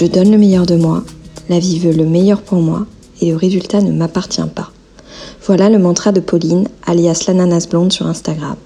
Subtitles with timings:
[0.00, 1.04] Je donne le meilleur de moi,
[1.50, 2.86] la vie veut le meilleur pour moi
[3.20, 4.70] et le résultat ne m'appartient pas.
[5.44, 8.56] Voilà le mantra de Pauline, alias l'ananas blonde sur Instagram.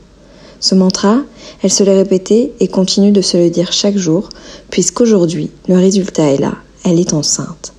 [0.60, 1.22] Ce mantra,
[1.60, 4.28] elle se l'est répété et continue de se le dire chaque jour,
[4.70, 6.54] puisqu'aujourd'hui, le résultat est là,
[6.84, 7.72] elle est enceinte.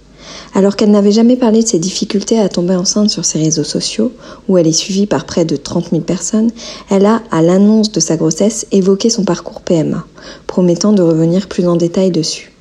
[0.54, 4.12] Alors qu'elle n'avait jamais parlé de ses difficultés à tomber enceinte sur ses réseaux sociaux,
[4.50, 6.52] où elle est suivie par près de 30 000 personnes,
[6.90, 10.06] elle a, à l'annonce de sa grossesse, évoqué son parcours PMA,
[10.46, 12.52] promettant de revenir plus en détail dessus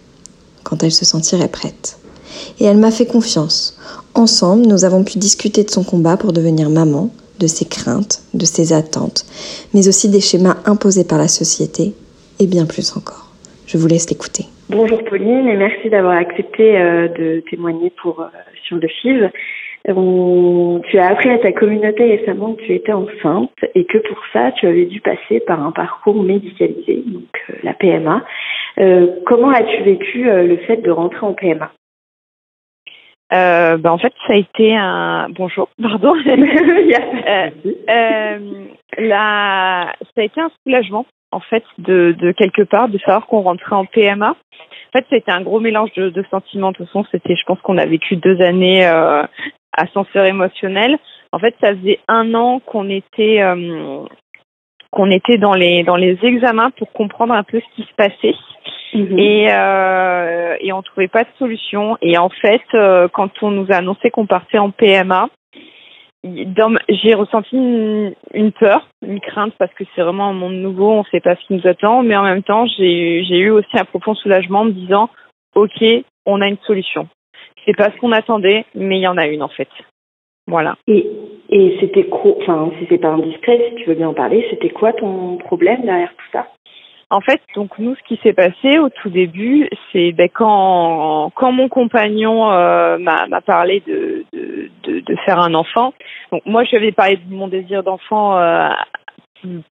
[0.65, 1.98] quand elle se sentirait prête.
[2.59, 3.79] Et elle m'a fait confiance.
[4.15, 8.45] Ensemble, nous avons pu discuter de son combat pour devenir maman, de ses craintes, de
[8.45, 9.25] ses attentes,
[9.73, 11.92] mais aussi des schémas imposés par la société,
[12.41, 13.33] et bien plus encore.
[13.67, 14.45] Je vous laisse l'écouter.
[14.70, 18.27] Bonjour Pauline et merci d'avoir accepté euh, de témoigner pour euh,
[18.62, 19.31] sur le FIV.
[19.85, 24.53] tu as appris à ta communauté récemment que tu étais enceinte et que pour ça
[24.53, 28.25] tu avais dû passer par un parcours médicalisé, donc euh, la PMA.
[28.79, 31.70] Euh, comment as-tu vécu euh, le fait de rentrer en PMA
[33.33, 36.14] euh, ben en fait, ça a été un bonjour, pardon.
[36.27, 37.51] euh,
[37.89, 38.39] euh,
[38.98, 39.95] la...
[40.01, 43.74] ça a été un soulagement en fait de, de quelque part de savoir qu'on rentrait
[43.74, 44.30] en PMA.
[44.30, 46.70] En fait, ça a été un gros mélange de, de sentiments.
[46.70, 49.23] De toute façon, c'était, je pense qu'on a vécu deux années euh,
[49.73, 50.96] ascenseur émotionnel.
[51.33, 53.42] En fait, ça faisait un an qu'on était
[54.95, 58.37] qu'on était dans les dans les examens pour comprendre un peu ce qui se passait.
[58.95, 59.19] Mhm.
[59.19, 61.99] Et, euh, et on trouvait pas de solution.
[62.01, 65.29] Et en fait, euh, quand on nous a annoncé qu'on partait en PMA,
[66.23, 71.05] j'ai ressenti une, peur, une crainte parce que c'est vraiment un monde nouveau, on ne
[71.11, 74.15] sait pas ce qui nous attend, mais en même temps, j'ai eu aussi un profond
[74.15, 75.11] soulagement en me disant,
[75.55, 75.85] ok,
[76.25, 77.09] on a une solution.
[77.67, 79.69] C'est pas ce qu'on attendait, mais il y en a une en fait.
[80.47, 80.77] Voilà.
[80.87, 81.07] Et,
[81.51, 84.93] et c'était, enfin, si c'est pas indiscret, si tu veux bien en parler, c'était quoi
[84.93, 86.47] ton problème derrière tout ça?
[87.11, 91.53] En fait, donc nous, ce qui s'est passé au tout début, c'est ben, quand quand
[91.53, 95.95] mon compagnon euh, m'a parlé de, de, de, de, faire un enfant.
[96.33, 98.69] Donc moi, je lui avais parlé de mon désir d'enfant euh,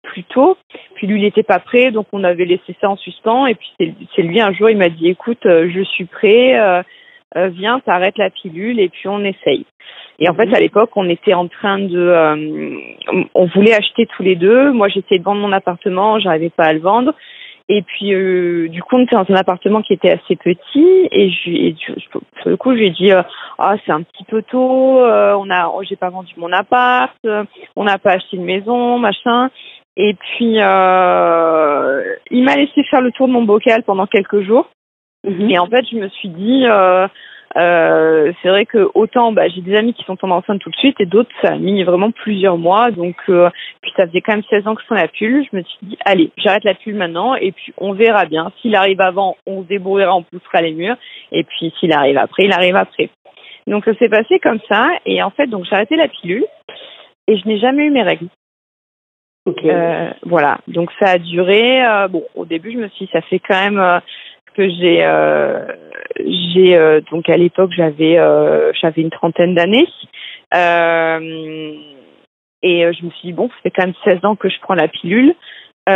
[0.02, 0.56] plus, tôt,
[0.94, 3.46] puis lui, il n'était pas prêt, donc on avait laissé ça en suspens.
[3.46, 3.72] Et puis
[4.14, 6.82] c'est lui un jour, il m'a dit, écoute, euh, je suis prêt, euh,
[7.36, 9.66] euh, viens, t'arrêtes la pilule et puis on essaye.
[10.18, 10.54] Et en fait, mhm.
[10.54, 12.76] à l'époque, on était en train de, euh,
[13.34, 14.70] on voulait acheter tous les deux.
[14.72, 17.14] Moi, j'essayais de vendre mon appartement, j'arrivais pas à le vendre.
[17.68, 21.08] Et puis, euh, du coup, on était dans un appartement qui était assez petit.
[21.10, 23.10] Et, je, et sur le coup, j'ai dit,
[23.58, 24.98] ah, c'est un petit peu tôt.
[24.98, 27.16] on a, oh, j'ai pas vendu mon appart.
[27.76, 29.48] on n'a pas acheté une maison, machin.
[29.96, 30.60] Et puis, il
[32.44, 34.68] m'a laissé faire le tour de mon bocal pendant quelques jours.
[35.24, 35.50] Mhm.
[35.50, 37.06] Et en fait, je me suis dit, euh,
[37.56, 40.76] euh, c'est vrai que autant bah, j'ai des amis qui sont tombés enceintes tout de
[40.76, 42.90] suite et d'autres ça a mis vraiment plusieurs mois.
[42.90, 43.50] Donc euh,
[43.82, 45.44] puis ça faisait quand même 16 ans que je la pull.
[45.50, 48.52] Je me suis dit allez j'arrête la pull maintenant et puis on verra bien.
[48.60, 50.96] S'il arrive avant on se débrouillera, on poussera les murs
[51.30, 53.10] et puis s'il arrive après il arrive après.
[53.66, 56.46] Donc ça s'est passé comme ça et en fait donc j'ai arrêté la pilule
[57.28, 58.28] et je n'ai jamais eu mes règles.
[59.44, 59.70] Okay.
[59.70, 61.82] Euh, voilà donc ça a duré.
[62.08, 64.00] Bon au début je me suis dit, ça fait quand même
[64.56, 65.66] que j'ai euh,
[66.18, 69.88] j'ai euh, donc à l'époque j'avais euh, j'avais une trentaine d'années
[72.64, 74.74] et je me suis dit bon ça fait quand même 16 ans que je prends
[74.74, 75.34] la pilule
[75.86, 75.92] c'est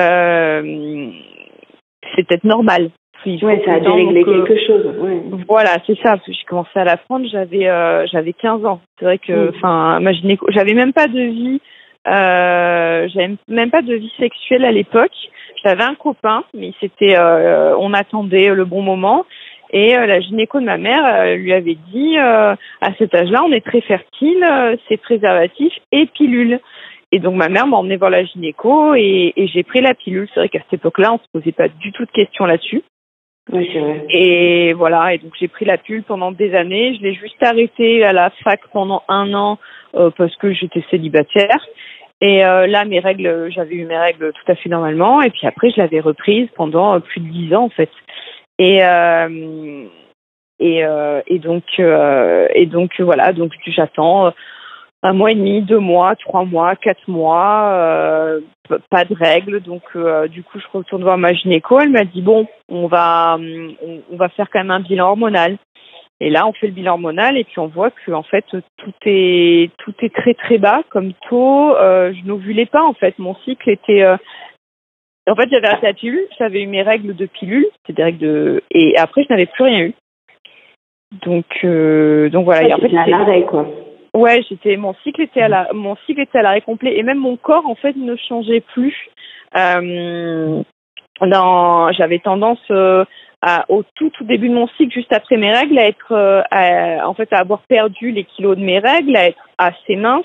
[2.27, 2.91] peut-être normal
[3.25, 4.87] oui, ça a dû régler quelque chose.
[5.01, 5.21] Ouais.
[5.49, 6.11] Voilà, c'est ça.
[6.11, 7.67] Parce que j'ai commencé à la prendre, j'avais
[8.07, 8.81] j'avais 15 ans.
[8.99, 11.61] C'est vrai que, enfin, ma gynéco, j'avais même pas de vie,
[12.05, 15.17] j'avais même pas de vie sexuelle à l'époque.
[15.65, 19.27] J'avais un copain, mais c'était, euh, on attendait le bon moment.
[19.71, 22.57] Et euh, la gynéco de ma mère euh, lui avait dit, à
[22.99, 24.47] cet âge-là, on est très fertile,
[24.89, 26.61] c'est préservatif et pilule.
[27.13, 30.29] Et donc ma mère m'a emmené voir la gynéco et, et j'ai pris la pilule.
[30.35, 32.83] C'est vrai qu'à cette époque-là, on se posait pas du tout de questions là-dessus.
[33.53, 34.07] Oui, c'est vrai.
[34.11, 36.97] Et voilà, et donc j'ai pris la pilule pendant des années.
[36.97, 39.59] Je l'ai juste arrêtée à la fac pendant un an
[39.95, 41.65] euh, parce que j'étais célibataire.
[42.21, 45.21] Et euh, là, mes règles, j'avais eu mes règles tout à fait normalement.
[45.23, 47.91] Et puis après, je l'avais reprise pendant euh, plus de dix ans en fait.
[48.59, 49.87] Et euh,
[50.59, 54.33] et, euh, et donc euh, et donc voilà, donc j'attends
[55.03, 58.41] un mois et demi, deux mois, trois mois, quatre mois, euh,
[58.91, 59.61] pas de règles.
[59.61, 61.79] Donc euh, du coup, je retourne voir ma gynéco.
[61.79, 65.59] Elle m'a dit bon, on va on, on, va faire quand même un bilan hormonal.
[66.21, 68.93] Et là, on fait le bilan hormonal et puis on voit que en fait tout
[69.05, 71.77] est tout est très très bas comme taux.
[71.77, 73.19] Euh, je n'ovulais pas en fait.
[73.19, 74.17] Mon cycle était euh,
[75.29, 78.19] en fait, j'avais arrêté la pilule, j'avais eu mes règles de pilule, c'était des règles
[78.19, 79.95] de et après je n'avais plus rien eu.
[81.25, 83.67] Donc euh, donc voilà, Ouais, et en fait, à c'est- l'arrêt, quoi.
[84.15, 87.19] Ouais, j'étais mon cycle était à la mon cycle était à l'arrêt complet et même
[87.19, 88.97] mon corps en fait ne changeait plus.
[89.57, 90.63] Euh,
[91.21, 93.05] j'avais tendance euh,
[93.69, 97.09] au tout tout début de mon cycle juste après mes règles à être euh, à-
[97.09, 100.25] en fait à avoir perdu les kilos de mes règles, à être assez mince.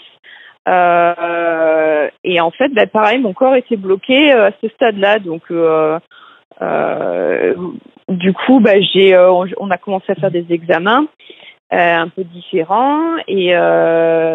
[0.67, 5.47] Euh, et en fait, bah, pareil, mon corps était bloqué euh, à ce stade-là, donc
[5.47, 5.53] du
[8.33, 11.05] coup, euh, on, a commencé à faire des examens
[11.71, 13.17] un peu différents.
[13.27, 13.53] Et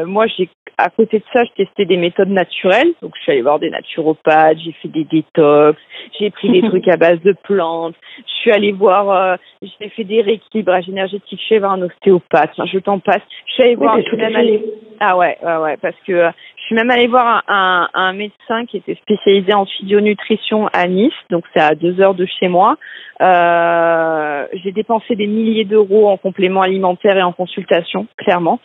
[0.06, 2.92] moi, j'ai, à côté de ça, je testais des méthodes naturelles.
[3.00, 5.80] Donc, je suis allée voir des naturopathes, j'ai fait des détox,
[6.18, 7.94] j'ai pris des trucs à base de plantes.
[8.26, 11.40] Je suis allée voir, euh, j'ai fait des rééquilibrages énergétiques.
[11.58, 12.50] Voir un ostéopathe.
[12.52, 13.22] Enfin, je t'en passe.
[13.46, 13.96] Je suis allée Oui, voir.
[13.98, 14.62] je suis même allée-
[15.00, 18.12] ah ouais, ouais, ouais, parce que euh, je suis même allée voir un, un, un
[18.12, 22.48] médecin qui était spécialisé en physionutrition à Nice, donc c'est à deux heures de chez
[22.48, 22.76] moi.
[23.22, 28.58] Euh, j'ai dépensé des milliers d'euros en compléments alimentaires et en consultation, clairement.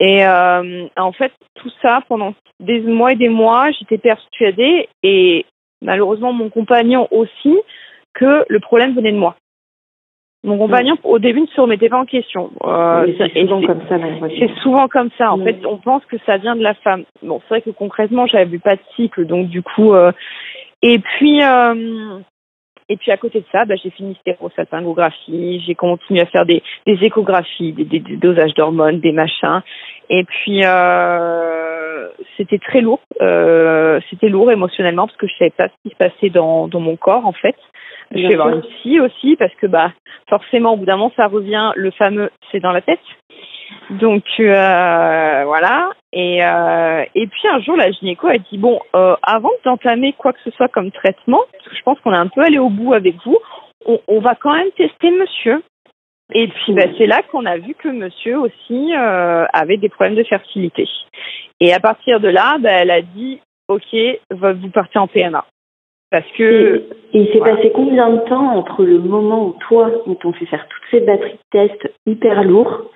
[0.00, 5.46] Et euh, en fait, tout ça pendant des mois et des mois, j'étais persuadée, et
[5.82, 7.56] malheureusement mon compagnon aussi,
[8.14, 9.36] que le problème venait de moi.
[10.44, 12.52] Mon compagnon, au début, ne se remettait pas en question.
[12.64, 13.98] Euh, c'est souvent comme ça,
[14.38, 15.32] c'est souvent comme ça.
[15.32, 17.04] En fait, on pense que ça vient de la femme.
[17.22, 19.92] Bon, c'est vrai que concrètement, j'avais pas de cycle, donc du coup.
[19.92, 20.12] euh,
[20.82, 22.20] Et puis, euh,
[22.88, 25.62] et puis à côté de ça, bah, j'ai fini stérosalpingographie.
[25.66, 29.60] J'ai continué à faire des, des échographies, des, des- des dosages d'hormones, des machins.
[30.08, 33.00] Et puis, euh, c'était très lourd.
[33.20, 36.80] Euh, c'était lourd émotionnellement parce que je savais pas ce qui se passait dans, dans
[36.80, 37.56] mon corps en fait.
[38.14, 39.92] Je vais voir une psy aussi parce que bah
[40.28, 43.00] forcément au bout d'un moment ça revient le fameux c'est dans la tête.
[43.90, 45.90] Donc euh, voilà.
[46.12, 50.32] Et euh, et puis un jour la gynéco a dit bon euh, avant d'entamer quoi
[50.32, 52.70] que ce soit comme traitement, parce que je pense qu'on est un peu allé au
[52.70, 53.38] bout avec vous,
[53.84, 55.62] on, on va quand même tester monsieur.
[56.34, 60.16] Et puis bah, c'est là qu'on a vu que monsieur aussi euh, avait des problèmes
[60.16, 60.88] de fertilité.
[61.60, 63.96] Et à partir de là, bah, elle a dit ok,
[64.30, 65.44] vous partez en PMA.
[66.10, 67.56] Parce que Et, et il s'est voilà.
[67.56, 71.00] passé combien de temps entre le moment où toi, ils t'ont fait faire toutes ces
[71.00, 72.90] batteries de tests hyper lourds,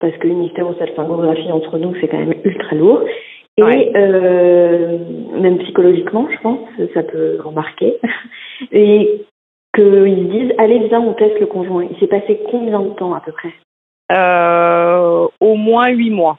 [0.00, 3.02] parce que une hystérosalpingographie entre nous, c'est quand même ultra lourd,
[3.56, 3.92] et Ouais.
[3.96, 4.98] euh,
[5.40, 7.98] même psychologiquement, je pense, ça peut remarquer,
[8.72, 9.24] et
[9.74, 11.86] qu'ils se disent, allez, viens, on teste le conjoint.
[11.90, 13.52] Il s'est passé combien de temps à peu près?
[14.10, 16.38] Euh, au moins huit mois.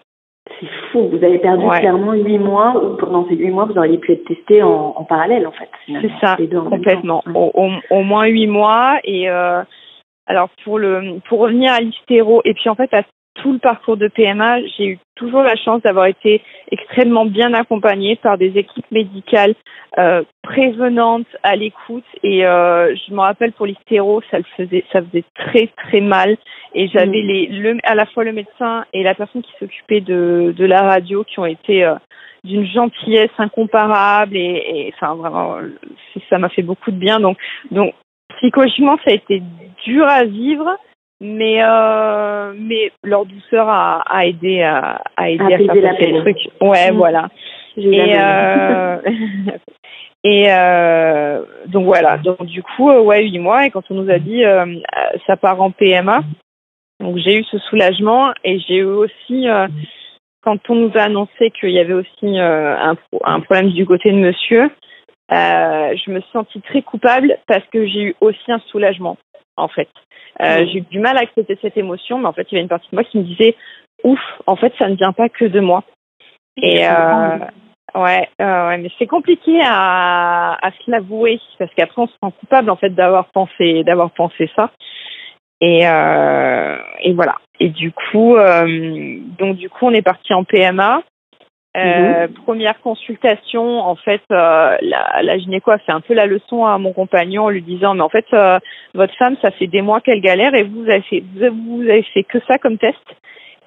[0.94, 1.80] Vous avez perdu Ouais.
[1.80, 5.04] clairement huit mois, ou pendant ces huit mois, vous auriez pu être testé en, en
[5.04, 5.69] parallèle, en fait.
[5.88, 6.36] C'est ça,
[6.69, 7.24] complètement.
[7.34, 8.98] au- au moins huit mois.
[9.04, 9.62] Et euh,
[10.28, 13.02] alors pour le pour revenir à l'hystéro et puis en fait à
[13.42, 16.42] tout le parcours de PMA, j'ai eu toujours la chance d'avoir été
[16.72, 19.56] extrêmement bien accompagnée par des équipes médicales
[19.98, 22.06] euh, prévenantes, à l'écoute.
[22.24, 26.38] Et euh, je me rappelle pour l'hystéro, ça le faisait, ça faisait très très mal.
[26.74, 27.28] Et j'avais Mm.
[27.28, 30.81] les, le, à la fois le médecin et la personne qui s'occupait de, de la
[30.81, 31.96] radio qui ont été euh,
[32.44, 35.58] d'une gentillesse incomparable et, et enfin vraiment
[36.30, 37.38] ça m'a fait beaucoup de bien donc
[37.69, 37.94] donc
[38.38, 39.44] psychologiquement ça a été
[39.84, 40.78] dur à vivre
[41.21, 46.07] mais euh, mais leur douceur a, a aidé à, a aidé à, faire la passer
[46.07, 46.21] le peine.
[46.21, 46.95] truc ouais Mm.
[46.95, 47.30] voilà
[47.78, 48.97] et euh,
[50.23, 54.09] et euh, donc voilà donc du coup euh, ouais huit mois et quand on nous
[54.11, 56.21] a dit euh, euh, ça part en PMA
[56.99, 59.68] donc j'ai eu ce soulagement et j'ai eu aussi euh,
[60.42, 64.11] quand on nous a annoncé qu'il y avait aussi euh, un, un problème du côté
[64.11, 64.64] de monsieur,
[65.31, 69.18] euh, je me suis sentie très coupable parce que j'ai eu aussi un soulagement
[69.57, 69.90] en fait.
[70.42, 70.68] Euh, Mm.
[70.68, 72.69] J'ai eu du mal à accepter cette émotion, mais en fait il y avait une
[72.69, 73.56] partie de moi qui me disait
[74.04, 75.83] ouf, en fait ça ne vient pas que de moi.
[76.62, 77.38] Et euh,
[77.95, 82.33] ouais, euh, ouais, mais c'est compliqué à, à se l'avouer parce qu'après on se sent
[82.40, 84.71] coupable en fait d'avoir pensé d'avoir pensé ça.
[85.62, 87.36] Et, euh, et voilà.
[87.59, 91.02] Et du coup, euh, donc du coup, on est parti en PMA.
[91.78, 92.33] Euh, mhm.
[92.45, 96.78] Première consultation, en fait, euh, la, la gynéco a fait un peu la leçon à
[96.80, 98.59] mon compagnon en lui disant, mais en fait, euh,
[98.95, 102.23] votre femme, ça fait des mois qu'elle galère et vous avez fait, vous, avez fait
[102.23, 102.97] que ça comme test.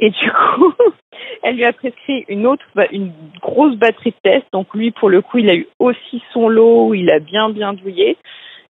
[0.00, 0.74] Et du coup,
[1.44, 4.52] elle lui a prescrit une autre, une grosse batterie de tests.
[4.52, 7.50] Donc lui, pour le coup, il a eu aussi son lot où il a bien
[7.50, 8.16] bien douillé.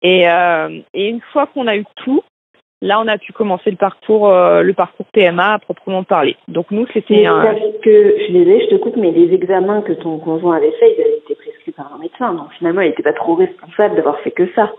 [0.05, 0.25] Et,
[0.95, 2.25] et une fois qu'on a eu tout,
[2.83, 6.37] Là, on a pu commencer le parcours, euh, le parcours PMA à proprement parler.
[6.49, 7.55] Donc nous, c'était un.
[7.81, 11.01] Que, je disais, je te coupe, mais les examens que ton conjoint avait fait, ils
[11.01, 12.35] avaient été prescrits par un médecin.
[12.35, 14.73] Donc finalement, il n'était pas trop responsable d'avoir fait que ça.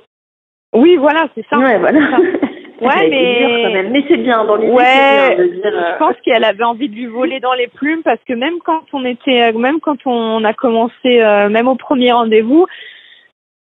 [0.74, 1.58] Oui, voilà, c'est ça.
[1.58, 2.00] Ouais, voilà.
[2.82, 5.64] ouais, mais mais c'est bien dans les ouais, de dire.
[5.64, 8.84] Je pense qu'elle avait envie de lui voler dans les plumes parce que même quand
[8.92, 12.68] on était, même quand on a commencé, euh, même au premier rendez-vous,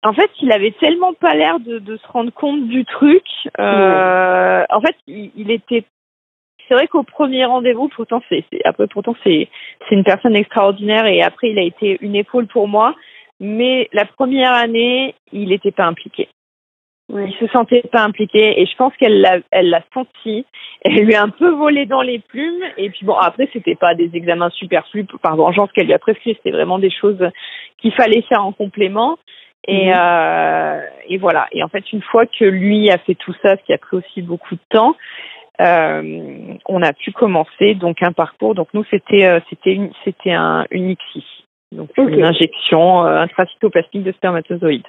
[0.05, 3.25] en fait, il avait tellement pas l'air de, de, se rendre compte du truc.
[3.59, 5.85] Euh, En fait, il, était.
[6.67, 9.49] C'est vrai qu'au premier rendez-vous, pourtant c'est après pourtant c'est
[9.89, 12.95] c'est une personne extraordinaire et après il a été une épaule pour moi.
[13.41, 16.29] Mais la première année, il n'était pas impliqué.
[17.09, 17.29] Ouais.
[17.29, 20.47] Il se sentait pas impliqué et je pense qu'elle l'a elle l'a senti.
[20.83, 23.95] Elle lui a un peu volé dans les plumes et puis bon après c'était pas
[23.95, 27.19] des examens superflus par vengeance qu'elle lui a prescrit, c'était vraiment des choses
[27.79, 29.19] qu'il fallait faire en complément.
[29.69, 29.95] Et, mhm.
[29.97, 31.47] euh, et voilà.
[31.53, 33.97] Et en fait, une fois que lui a fait tout ça, ce qui a pris
[33.97, 34.97] aussi beaucoup de temps,
[35.61, 38.55] euh, on a pu commencer donc un parcours.
[38.55, 41.25] Donc nous, c'était euh, c'était une c'était un une ICSI,
[41.73, 44.89] donc une injection intracytoplasmique de spermatozoïdes.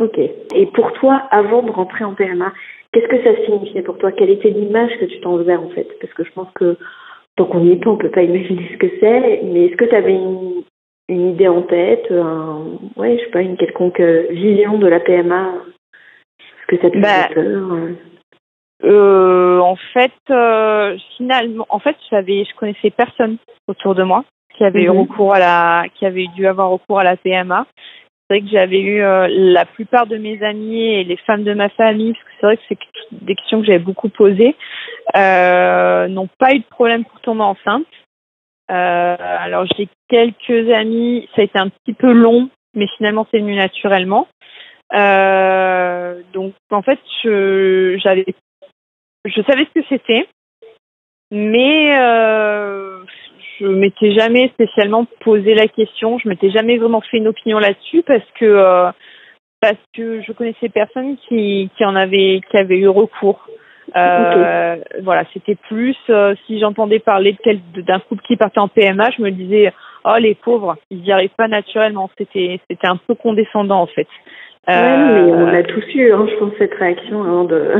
[0.00, 0.18] Ok.
[0.18, 2.52] Et pour toi, avant de rentrer en PMA,
[2.92, 4.12] qu'est-ce que ça signifiait pour toi?
[4.12, 5.88] Quelle était l'image que tu t'en faisais en fait?
[6.00, 6.76] Parce que je pense que
[7.36, 9.42] tant qu'on y est pas, on peut pas imaginer ce que c'est.
[9.44, 10.62] Mais est-ce que tu avais une,
[11.08, 15.00] une idée en tête, un, ouais, je sais pas, une quelconque euh, vision de la
[15.00, 15.52] PMA,
[16.38, 17.94] ce que ça te bah, peur euh?
[18.84, 23.36] euh, En fait, euh, finalement, en fait, j'avais, je connaissais personne
[23.68, 24.24] autour de moi
[24.56, 25.00] qui avait eu mhm.
[25.00, 27.66] recours à la, qui avait dû avoir recours à la PMA.
[28.28, 31.68] C'est vrai que j'avais eu la plupart de mes amis et les femmes de ma
[31.68, 34.56] famille, parce que c'est vrai que c'est des questions que j'avais beaucoup posées,
[35.14, 37.86] n'ont pas eu de problème pour tomber enceinte.
[38.70, 43.38] Euh, alors j'ai quelques amis, ça a été un petit peu long, mais finalement c'est
[43.38, 44.26] venu naturellement.
[44.94, 48.26] Euh, donc en fait, je j'avais,
[49.24, 50.28] je savais ce que c'était,
[51.30, 53.04] mais euh,
[53.58, 56.18] je m'étais jamais spécialement posé la question.
[56.18, 58.90] Je m'étais jamais vraiment fait une opinion là-dessus parce que euh,
[59.60, 63.48] parce que je connaissais personne qui qui en avait qui avait eu recours.
[63.96, 69.10] Euh, Voilà, c'était plus euh, si j'entendais parler de d'un couple qui partait en PMA,
[69.16, 69.72] je me disais
[70.04, 72.10] oh les pauvres, ils n'y arrivent pas naturellement.
[72.18, 74.08] C'était c'était un peu condescendant en fait.
[74.68, 77.72] Euh, mais on a tous eu, hein, je pense, cette réaction avant de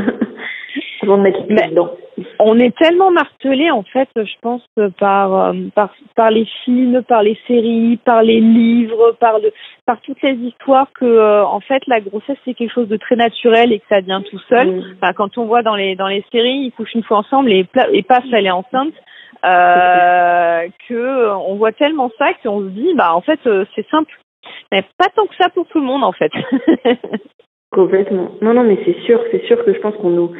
[1.69, 1.91] dedans
[2.39, 4.61] on est tellement martelé en fait, je pense
[4.99, 9.51] par, euh, par par les films, par les séries, par les livres, par le
[9.85, 13.15] par toutes les histoires que euh, en fait la grossesse c'est quelque chose de très
[13.15, 14.67] naturel et que ça vient tout seul.
[14.67, 15.13] Mm.
[15.15, 18.03] quand on voit dans les dans les séries, ils couchent une fois ensemble et et
[18.03, 18.93] paf elle est enceinte.
[19.45, 24.11] Euh, que on voit tellement ça qu'on se dit bah en fait euh, c'est simple
[24.71, 26.31] mais pas tant que ça pour tout le monde en fait
[27.71, 30.31] complètement non non mais c'est sûr c'est sûr que je pense qu'on nous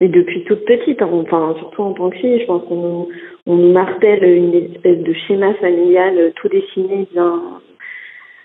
[0.00, 3.08] et depuis toute petite, hein, enfin surtout en tant que fille, je pense qu'on nous,
[3.46, 7.40] on nous martèle une espèce de schéma familial tout dessiné bien,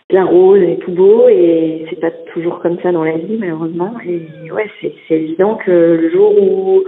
[0.10, 3.94] bien rose et tout beau, et c'est pas toujours comme ça dans la vie malheureusement.
[4.06, 6.84] Et ouais, c'est, évident que le jour où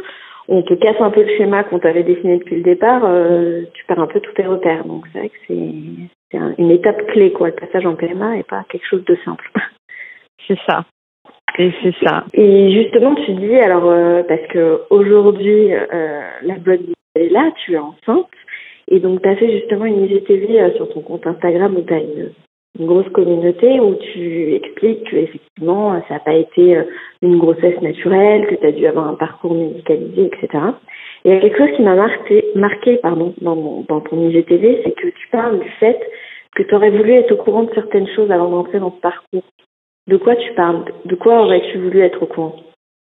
[0.47, 3.83] on te casse un peu le schéma qu'on t'avait dessiné depuis le départ, euh, tu
[3.85, 4.85] perds un peu tous tes repères.
[4.85, 7.47] Donc c'est vrai que c'est, une étape clé, quoi.
[7.47, 9.51] Le passage en PMA est pas quelque chose de simple.
[10.47, 10.85] C'est ça.
[11.57, 12.23] Et c'est ça.
[12.33, 17.73] Et justement, tu dis, alors, euh, parce que aujourd'hui, euh, la bonne est là, tu
[17.73, 18.27] es enceinte,
[18.89, 21.93] et donc tu as fait justement une IGTV euh, sur ton compte Instagram où tu
[21.93, 22.31] as une,
[22.79, 26.83] grosse communauté où tu expliques que effectivement, ça n'a pas été euh,
[27.21, 30.63] une grossesse naturelle, que tu as dû avoir un parcours médicalisé, etc.
[31.25, 34.81] Et il y a quelque chose qui m'a marqué, marqué pardon, dans, dans ton IGTV,
[34.83, 35.99] c'est que tu parles du fait
[36.55, 39.43] que tu aurais voulu être au courant de certaines choses avant d'entrer dans ce parcours.
[40.11, 40.83] De quoi tu parles?
[41.05, 42.55] De quoi aurais-tu voulu être au courant?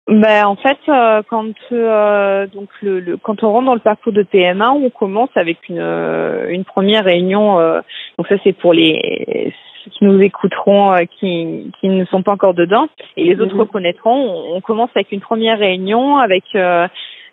[0.07, 4.23] Ben, en fait, euh, quand euh, donc le, quand on rentre dans le parcours de
[4.23, 7.57] PMA, on commence avec une euh, une première réunion.
[8.17, 12.55] donc ça c'est pour les ceux qui nous écouteront, qui qui ne sont pas encore
[12.55, 13.61] dedans, et les autres mhm.
[13.61, 14.55] reconnaîtront.
[14.55, 16.43] On, commence avec une première réunion avec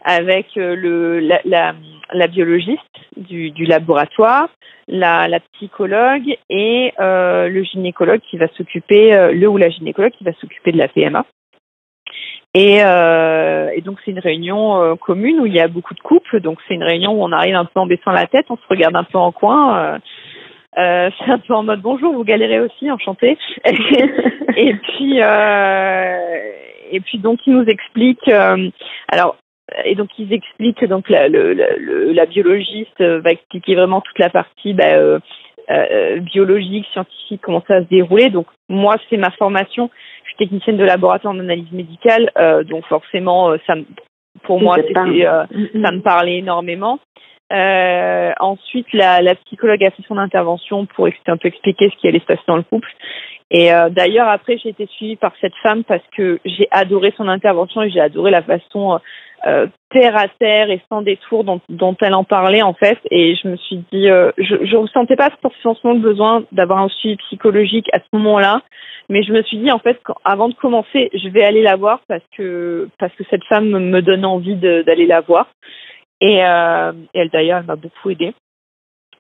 [0.05, 1.75] avec le la, la,
[2.13, 2.81] la biologiste
[3.17, 4.49] du, laboratoire,
[4.89, 10.25] la, psychologue et euh, le gynécologue qui va s'occuper, euh, le ou la gynécologue qui
[10.25, 11.25] va s'occuper de la PMA.
[12.55, 16.41] Et, euh, et donc c'est une réunion commune où il y a beaucoup de couples.
[16.41, 18.69] Donc c'est une réunion où on arrive un peu en baissant la tête, on se
[18.69, 19.99] regarde un peu en coin.
[20.75, 23.37] C'est un peu en mode bonjour, vous galérez aussi, enchanté.
[24.57, 25.21] et puis
[26.93, 28.29] et puis donc ils nous expliquent.
[28.29, 28.69] Euh,
[29.09, 29.37] alors
[29.85, 31.55] et donc ils expliquent donc la, le,
[32.13, 35.19] la biologiste va expliquer vraiment toute la partie bah, euh,
[35.71, 38.31] euh, biologique, scientifique, comment ça va se dérouler.
[38.31, 39.91] Donc moi c'est ma formation.
[40.25, 43.75] Je suis technicienne de laboratoire d'analyse médicale, euh, donc forcément ça
[44.45, 46.99] pour moi c'était ça me parlait énormément.
[47.53, 52.09] Euh, ensuite, la, la, psychologue a fait son intervention pour un peu expliquer ce qui
[52.09, 52.89] allait se passer dans le couple.
[53.51, 57.29] Et euh, d'ailleurs, après, j'ai été suivie par cette femme parce que j'ai adoré son
[57.29, 58.99] intervention et j'ai adoré la façon
[59.47, 62.99] euh, terre à terre et sans détour dont, elle en parlait en fait.
[63.11, 65.31] Et je me suis dit, euh, je ne ressentais pas
[65.63, 68.63] forcément besoin d'avoir un suivi psychologique à ce moment-là,
[69.09, 72.01] mais je me suis dit en fait, avant de commencer, je vais aller la voir
[72.09, 75.49] parce que parce que cette femme me donne envie d'aller la voir.
[76.21, 78.33] Et, euh, elle d'ailleurs, elle m'a beaucoup aidée.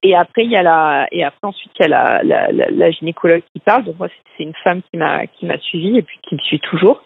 [0.04, 3.42] Et après, il y a la, et après ensuite, il y a la, la, gynécologue
[3.54, 3.84] qui parle.
[3.84, 6.60] Donc moi, c'est une femme qui m'a, qui m'a suivie et puis qui me suit
[6.60, 7.02] toujours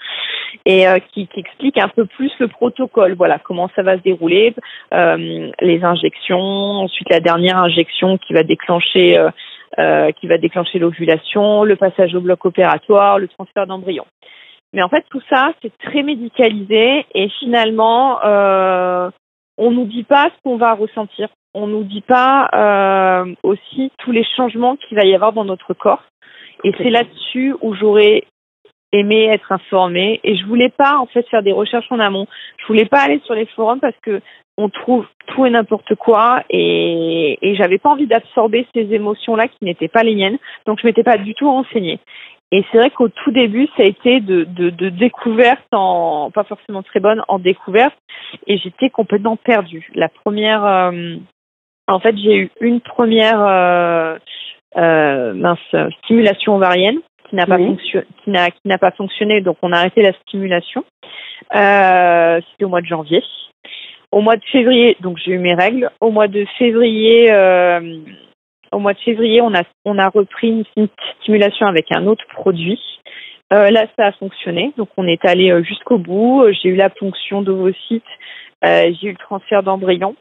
[0.64, 3.14] et euh, qui, qui, explique un peu plus le protocole.
[3.14, 4.54] Voilà, comment ça va se dérouler,
[4.94, 9.30] euh, les injections, ensuite la dernière injection qui va déclencher, euh,
[9.78, 14.04] euh qui va déclencher l'ovulation, le passage au bloc opératoire, le transfert d'embryon.
[14.72, 19.10] Mais en fait, tout ça, c'est très médicalisé et finalement, euh,
[19.56, 21.28] on nous dit pas ce qu'on va ressentir.
[21.54, 25.72] On nous dit pas euh, aussi tous les changements qu'il va y avoir dans notre
[25.72, 26.02] corps.
[26.64, 28.24] Et c'est là-dessus où j'aurais
[28.92, 30.20] aimé être informée.
[30.24, 32.26] Et je voulais pas en fait faire des recherches en amont.
[32.58, 34.20] Je voulais pas aller sur les forums parce que
[34.58, 39.62] on trouve tout et n'importe quoi et, et j'avais pas envie d'absorber ces émotions-là qui
[39.62, 40.38] n'étaient pas les miennes.
[40.66, 42.00] Donc je m'étais pas du tout renseignée.
[42.52, 46.44] Et c'est vrai qu'au tout début, ça a été de, de, de, découverte, en, pas
[46.44, 47.96] forcément très bonne, en découverte,
[48.46, 49.90] et j'étais complètement perdue.
[49.94, 51.16] La première, euh,
[51.88, 54.16] en fait, j'ai eu une première euh,
[54.76, 55.58] euh, mince,
[56.04, 59.78] stimulation ovarienne qui n'a pas fonctionné, qui n'a qui n'a pas fonctionné, donc on a
[59.78, 60.84] arrêté la stimulation.
[61.54, 63.22] Euh, C'était au mois de janvier.
[64.12, 65.90] Au mois de février, donc j'ai eu mes règles.
[66.00, 67.98] Au mois de février, euh,
[68.72, 70.88] au mois de février, on a, on a repris une
[71.20, 72.80] stimulation avec un autre produit.
[73.52, 74.72] Euh, là, ça a fonctionné.
[74.76, 76.44] Donc, on est allé jusqu'au bout.
[76.62, 78.02] J'ai eu la ponction d'ovocytes.
[78.64, 80.16] Euh, j'ai eu le transfert d'embryon.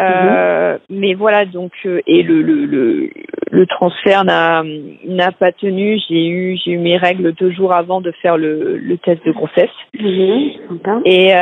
[0.00, 0.78] Euh, mhm.
[0.90, 3.10] Mais voilà, donc et le le le,
[3.50, 4.62] le transfert n'a
[5.04, 6.00] n'a pas tenu.
[6.08, 9.32] J'ai eu j'ai eu mes règles deux jours avant de faire le le test de
[9.32, 9.70] grossesse.
[9.98, 11.34] Mhm, et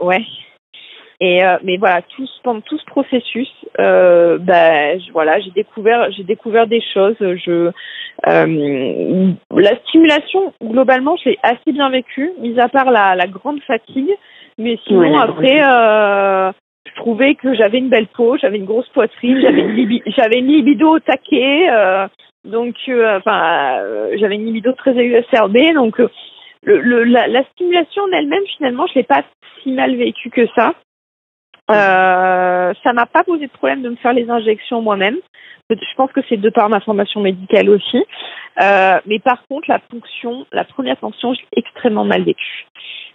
[0.00, 0.24] ouais,
[1.22, 6.24] et euh, mais voilà, tout pendant tout ce processus, euh, bah, voilà, j'ai découvert, j'ai
[6.24, 7.14] découvert des choses.
[7.20, 7.70] Je,
[8.26, 14.10] euh, la stimulation globalement, j'ai assez bien vécu, mis à part la, la grande fatigue.
[14.58, 16.50] Mais sinon après, euh,
[16.94, 20.96] je trouvais que j'avais une belle peau, j'avais une grosse poitrine, j'avais une, une libido
[20.96, 21.68] au taquet.
[21.70, 22.06] Euh,
[22.44, 23.80] donc, euh, enfin,
[24.16, 25.72] j'avais une libido très exacerbée.
[25.72, 29.22] Donc, le, le, la, la stimulation en elle-même, finalement, je l'ai pas
[29.62, 30.74] si mal vécu que ça.
[31.72, 35.16] Euh, ça m'a pas posé de problème de me faire les injections moi-même.
[35.70, 38.04] Je pense que c'est de par ma formation médicale aussi.
[38.60, 42.66] Euh, mais par contre, la fonction, la première fonction, j'ai extrêmement mal vécue.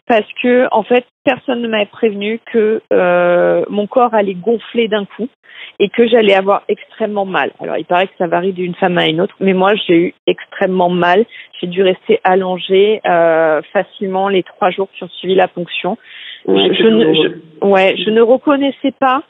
[0.08, 5.04] Parce que, en fait, personne ne m'avait prévenu que euh, mon corps allait gonfler d'un
[5.04, 5.28] coup
[5.80, 7.52] et que j'allais avoir extrêmement mal.
[7.60, 10.14] Alors, il paraît que ça varie d'une femme à une autre, mais moi, j'ai eu
[10.26, 11.26] extrêmement mal.
[11.60, 15.98] J'ai dû rester allongée euh, facilement les trois jours qui ont suivi la fonction.
[16.46, 19.24] Ouais, je, ne, ouais, je ne reconnaissais pas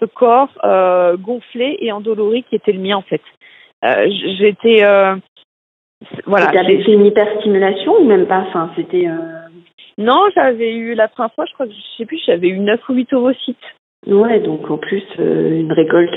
[0.00, 3.22] ce corps euh, gonflé et endolori qui était le mien en fait.
[3.84, 4.08] Euh,
[4.38, 5.16] J'étais euh,
[6.26, 6.46] voilà.
[6.48, 8.44] Tu avais fait une hyperstimulation ou même pas?
[8.48, 9.08] Enfin, c'était.
[9.08, 9.16] Euh...
[9.98, 12.88] Non, j'avais eu la première fois, je crois que je sais plus, j'avais eu 9
[12.88, 13.56] ou 8 ovocytes.
[14.06, 16.16] Ouais, donc en plus une récolte,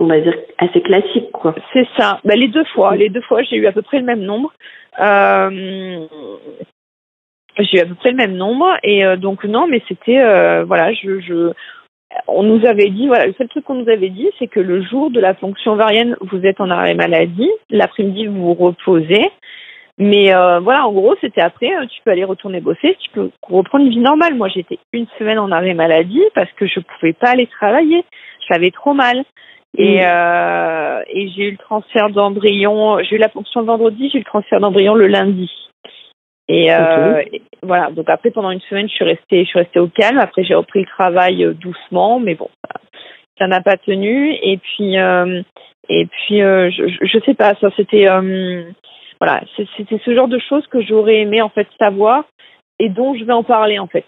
[0.00, 1.54] on va dire assez classique, quoi.
[1.74, 2.20] C'est ça.
[2.24, 4.50] Bah, les deux fois, les deux fois, j'ai eu à peu près le même nombre.
[7.58, 10.18] Euh, j'ai eu à peu près le même nombre et euh, donc non, mais c'était
[10.18, 11.52] euh, voilà, je, je
[12.28, 14.82] on nous avait dit voilà, le seul truc qu'on nous avait dit, c'est que le
[14.82, 19.30] jour de la fonction ovarienne, vous êtes en arrêt maladie, l'après-midi vous vous reposez.
[19.98, 23.86] Mais euh, voilà, en gros, c'était après, tu peux aller retourner bosser, tu peux reprendre
[23.86, 24.34] une vie normale.
[24.34, 28.04] Moi, j'étais une semaine en arrêt maladie parce que je pouvais pas aller travailler.
[28.50, 29.24] J'avais trop mal.
[29.78, 34.18] Et, euh, et j'ai eu le transfert d'embryon, j'ai eu la fonction le vendredi, j'ai
[34.18, 35.50] eu le transfert d'embryon le lundi.
[36.48, 37.22] Et, euh,
[37.62, 37.90] voilà.
[37.90, 40.18] Donc après, pendant une semaine, je suis restée, je suis restée au calme.
[40.18, 42.48] Après, j'ai repris le travail euh, doucement, mais bon,
[43.38, 44.32] ça n'a pas tenu.
[44.42, 45.42] Et puis, euh,
[45.88, 47.54] et puis, euh, je, je sais pas.
[47.56, 48.64] Ça, c'était, euh,
[49.20, 49.42] voilà,
[49.76, 52.24] c'était ce genre de choses que j'aurais aimé en fait savoir
[52.78, 54.04] et dont je vais en parler en fait.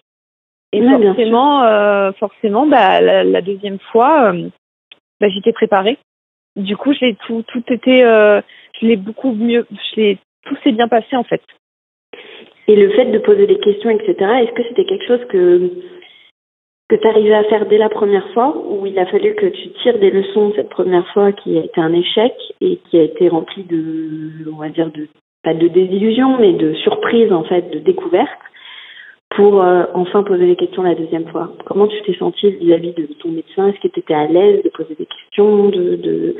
[0.72, 4.34] Et forcément, forcément, bah, la, la, deuxième fois,
[5.18, 5.98] bah, j'étais préparée.
[6.56, 8.40] du coup, j'ai tout, tout était, euh,
[8.80, 11.42] je l'ai beaucoup mieux, je l'ai, tout s'est bien passé en fait.
[12.68, 14.14] Et le fait de poser des questions, etc.
[14.42, 15.70] Est-ce que c'était quelque chose que
[16.88, 19.68] que tu arrivais à faire dès la première fois ou il a fallu que tu
[19.82, 23.02] tires des leçons de cette première fois qui a été un échec et qui a
[23.02, 25.06] été remplie de, on va dire, de,
[25.42, 28.30] pas de désillusion, mais de surprise en fait, de découverte
[29.36, 31.52] pour euh, enfin poser les questions la deuxième fois?
[31.66, 33.68] Comment tu t'es sentie vis-à-vis de ton médecin?
[33.68, 36.36] Est-ce que tu étais à l'aise de poser des questions, de, de,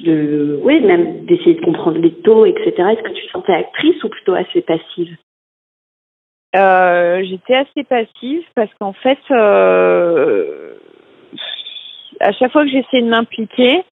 [0.00, 2.70] de oui, même d'essayer de comprendre les taux, etc.
[2.76, 5.16] Est-ce que tu te sentais actrice ou plutôt assez passive?
[6.56, 10.74] Euh, j'étais assez passive parce qu'en fait, euh,
[12.20, 13.84] à chaque fois que j'essayais de m'impliquer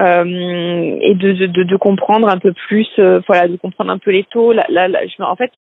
[0.00, 2.88] euh, et de, de, de, comprendre un peu plus,
[3.26, 5.52] voilà, de comprendre un peu les taux, là, là, je, en fait,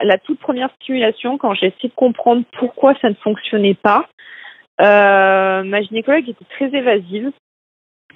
[0.00, 4.06] la toute première stimulation, quand j'ai essayé de comprendre pourquoi ça ne fonctionnait pas,
[4.78, 7.32] ma gynécologue était très évasive.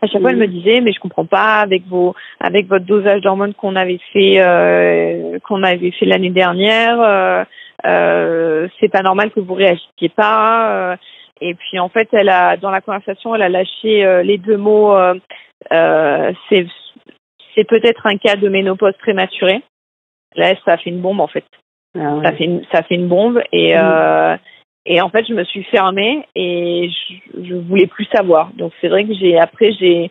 [0.02, 3.22] À chaque fois, elle me disait, mais je comprends pas avec vos, avec votre dosage
[3.22, 7.46] d'hormones qu'on avait fait, qu'on avait fait l'année dernière.
[7.84, 10.70] Euh, euh, c'est pas normal que vous réagissiez pas.
[10.70, 10.96] Euh,
[11.40, 14.56] et puis en fait, elle a dans la conversation, elle a lâché euh, les deux
[14.56, 14.96] mots.
[15.70, 16.66] c'est
[17.54, 19.62] c'est peut-être un cas de ménopause prématurée.
[20.34, 21.44] Là, ça fait une bombe en fait.
[21.98, 24.38] Ah ça fait une, ça fait une bombe et mmh.
[24.84, 28.50] et en fait, je me suis fermée et je, je voulais plus savoir.
[28.54, 30.10] Donc c'est vrai que j'ai après j'ai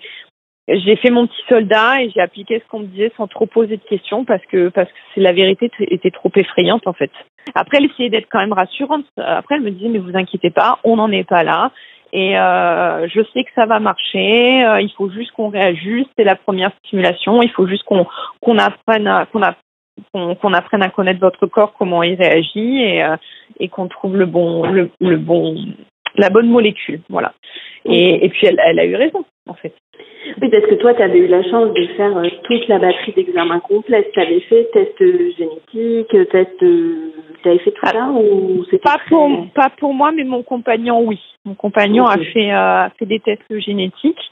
[0.67, 3.77] j'ai fait mon petit soldat et j'ai appliqué ce qu'on me disait sans trop poser
[3.77, 7.11] de questions parce que parce que la vérité était trop effrayante en fait.
[7.53, 9.05] Après, elle essayait d'être quand même rassurante.
[9.17, 11.71] Après, elle me disait mais vous inquiétez pas, on n'en est pas là.
[12.13, 14.65] Et euh, je sais que ça va marcher.
[14.65, 16.09] Euh, il faut juste qu'on réajuste.
[16.17, 17.41] C'est la première stimulation.
[17.41, 18.07] Il faut juste qu'on
[18.39, 19.55] qu'on apprenne à, qu'on a
[20.13, 23.15] qu'on apprenne à connaître votre corps, comment il réagit et, euh,
[23.59, 25.55] et qu'on trouve le bon le, le bon
[26.15, 27.01] la bonne molécule.
[27.09, 27.33] Voilà.
[27.85, 29.73] Et, et puis elle, elle a eu raison en fait.
[30.41, 33.13] Oui, parce que toi, tu avais eu la chance de faire euh, toute la batterie
[33.13, 34.11] d'examens complète.
[34.11, 34.97] Tu avais fait test
[35.37, 36.57] génétique, test.
[36.59, 37.13] Tu
[37.45, 41.19] avais fait tout ça ou pas pour pas pour moi, mais mon compagnon, oui.
[41.45, 44.31] Mon compagnon a fait euh, fait des tests génétiques.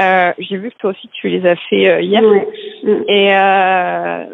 [0.00, 2.22] Euh, J'ai vu que toi aussi tu les as fait euh, hier.
[2.22, 3.04] Mm.
[3.08, 4.24] Et euh,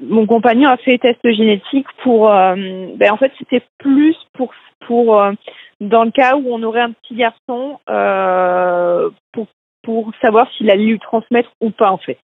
[0.00, 2.28] mon compagnon a fait des tests génétiques pour.
[2.28, 4.52] ben en fait, c'était plus pour
[4.86, 5.20] pour
[5.80, 7.78] dans le cas où on aurait un petit garçon
[9.82, 12.18] pour savoir s'il allait lui transmettre ou pas en fait.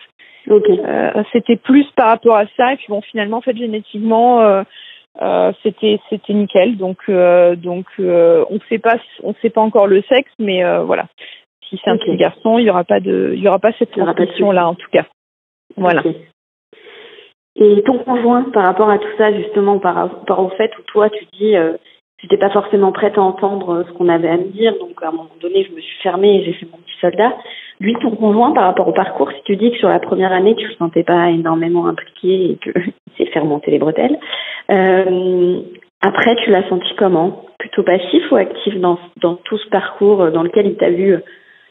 [0.49, 4.63] Euh, c'était plus par rapport à ça et puis bon finalement en fait génétiquement euh,
[5.23, 6.77] euh, c'était c'était nickel.
[6.77, 11.07] Donc donc on sait pas on sait pas encore le sexe mais voilà.
[11.69, 13.93] Si c'est un petit garçon il y aura pas de il y aura pas cette
[13.93, 15.07] transmission là en tout cas.
[15.77, 16.03] Voilà.
[17.57, 21.09] Et ton conjoint par rapport à tout ça justement par rapport au fait où toi
[21.09, 21.55] tu dis
[22.23, 25.09] j'étais pas forcément prête à entendre euh, ce qu'on avait à me dire, donc à
[25.09, 27.37] un moment donné, je me suis fermée et j'ai fait mon petit soldat.
[27.81, 30.55] Lui, ton conjoint, par rapport au parcours, si tu dis que sur la première année,
[30.57, 32.71] tu ne te sentais pas énormément impliqué et que
[33.17, 34.19] c'est faire monter les bretelles,
[34.71, 35.61] euh,
[36.01, 37.47] après, tu l'as senti comment?
[37.59, 41.17] Plutôt passif ou actif dans, dans tout ce parcours dans lequel il t'a vu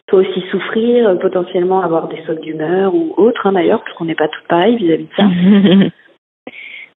[0.08, 4.16] toi aussi souffrir, potentiellement avoir des sautes d'humeur ou autre, hein, d'ailleurs, parce qu'on n'est
[4.16, 5.26] pas tout pareil vis-à-vis de ça?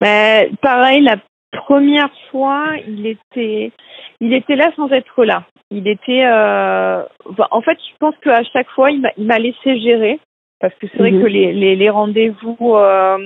[0.00, 1.16] Ben, pareil, la
[1.56, 3.72] première fois, il était,
[4.20, 5.44] il était là sans être là.
[5.70, 7.02] Il était, euh,
[7.50, 10.20] en fait, je pense qu'à chaque fois, il m'a laissé gérer
[10.60, 11.22] parce que c'est vrai mhm.
[11.22, 13.18] que les, les, les rendez-vous, euh,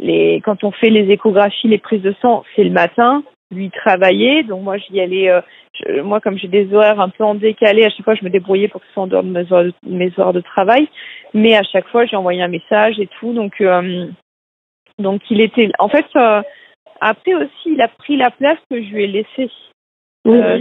[0.00, 3.22] les, quand on fait les échographies, les prises de sang, c'est le matin.
[3.52, 5.28] Lui travaillait, donc moi j'y allais.
[5.28, 8.30] Euh, moi, comme j'ai des horaires un peu en décalé, à chaque fois je me
[8.30, 10.88] débrouillais pour que ce soit en dehors de mes heures de, mes heures de travail.
[11.32, 13.32] Mais à chaque fois, j'ai envoyé un message et tout.
[13.32, 14.06] Donc, euh,
[14.98, 15.70] donc il était.
[15.78, 16.42] En fait, euh,
[17.00, 19.50] après aussi, il a pris la place que je lui ai laissée.
[20.26, 20.58] Euh,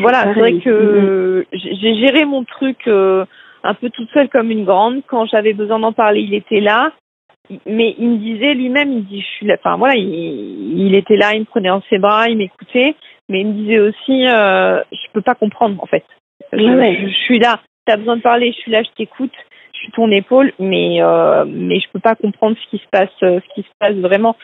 [0.00, 1.78] voilà, c'est vrai que mm-hmm.
[1.80, 3.24] j'ai géré mon truc euh,
[3.62, 5.02] un peu toute seule comme une grande.
[5.06, 6.92] Quand j'avais besoin d'en parler, il était là.
[7.64, 9.54] Mais il me disait lui-même, il dit, je suis là.
[9.60, 12.96] Enfin voilà, il, était là, il me prenait dans ses bras, il m'écoutait,
[13.28, 16.04] mais il me disait aussi, euh, je peux pas comprendre en fait.
[16.52, 17.60] Je, je, je suis là.
[17.84, 19.30] T'as besoin de parler, je suis là, je t'écoute
[19.76, 23.10] je suis ton épaule, mais euh, mais je peux pas comprendre ce qui se passe,
[23.22, 24.36] euh, ce qui se passe vraiment.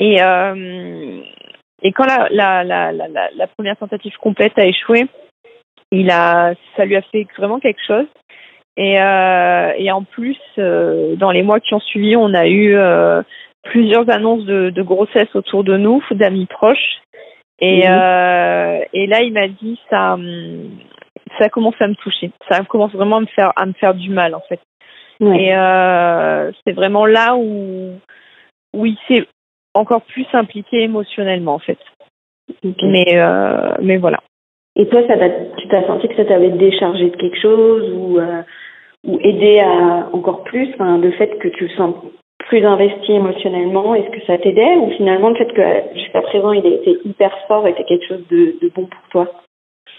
[0.00, 1.20] Et euh,
[1.82, 5.06] et quand la la, la la la première tentative complète a échoué,
[5.92, 8.06] il a ça lui a fait vraiment quelque chose.
[8.76, 12.76] Et euh, et en plus, dans les mois qui ont suivi, on a eu
[13.62, 17.00] plusieurs annonces de, de grossesse autour de nous, d'amis proches.
[17.60, 18.84] Et, mmh.
[18.92, 20.16] et là, il m'a dit ça,
[21.38, 22.32] ça commence à me toucher.
[22.48, 24.58] Ça commence vraiment à me faire, à me faire du mal, en fait.
[25.30, 27.92] Et euh, c'est vraiment là où,
[28.74, 29.26] où il s'est
[29.74, 31.78] encore plus impliqué émotionnellement, en fait.
[32.64, 34.18] Mais, euh, mais voilà.
[34.74, 35.14] Et toi, ça
[35.58, 38.42] tu t'as senti que ça t'avait déchargé de quelque chose ou, euh,
[39.06, 41.94] ou aider à encore plus Le fait que tu le sens
[42.48, 45.62] plus investi émotionnellement, est-ce que ça t'aidait ou finalement le fait que
[45.94, 49.32] jusqu'à présent il a été hyper fort était quelque chose de, de bon pour toi?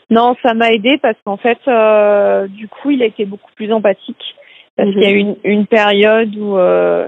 [0.09, 3.71] Non, ça m'a aidé parce qu'en fait, euh, du coup, il a été beaucoup plus
[3.71, 4.35] empathique
[4.75, 7.07] parce qu'il y a eu une, une période où euh,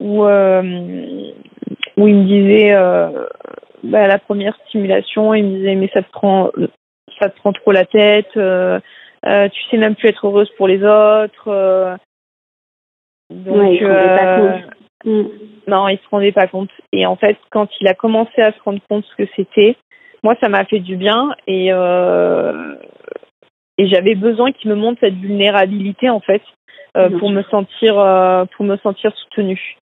[0.00, 0.62] où euh,
[1.96, 3.26] où il me disait euh,
[3.84, 6.50] bah, la première stimulation, il me disait mais ça te prend
[7.20, 8.80] ça te prend trop la tête, euh,
[9.22, 11.98] tu sais même plus être heureuse pour les autres.
[13.30, 14.72] donc Ouais, il pas compte.
[15.04, 15.28] Mm.
[15.68, 16.70] non, il se rendait pas compte.
[16.92, 19.76] Et en fait, quand il a commencé à se rendre compte ce que c'était,
[20.24, 21.70] moi, ça m'a fait du bien et
[23.78, 26.42] et j'avais besoin qu'il me montre cette vulnérabilité en fait
[26.96, 29.76] euh, pour me sentir euh, pour me sentir soutenue.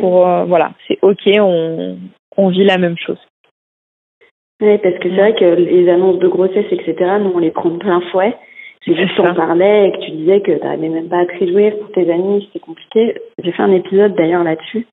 [0.00, 1.98] Pour euh, voilà, c'est ok, on
[2.36, 3.18] on vit la même chose.
[4.60, 7.70] Ouais, parce que c'est vrai que les annonces de grossesse, etc., nous, on les prend
[7.70, 8.36] de plein fouet.
[8.86, 9.46] J'ai vu que C'est tu en ça.
[9.46, 12.10] parlais et que tu disais que tu n'arrivais même pas à te réjouir pour tes
[12.12, 13.14] amis, c'était compliqué.
[13.42, 14.86] J'ai fait un épisode d'ailleurs là-dessus.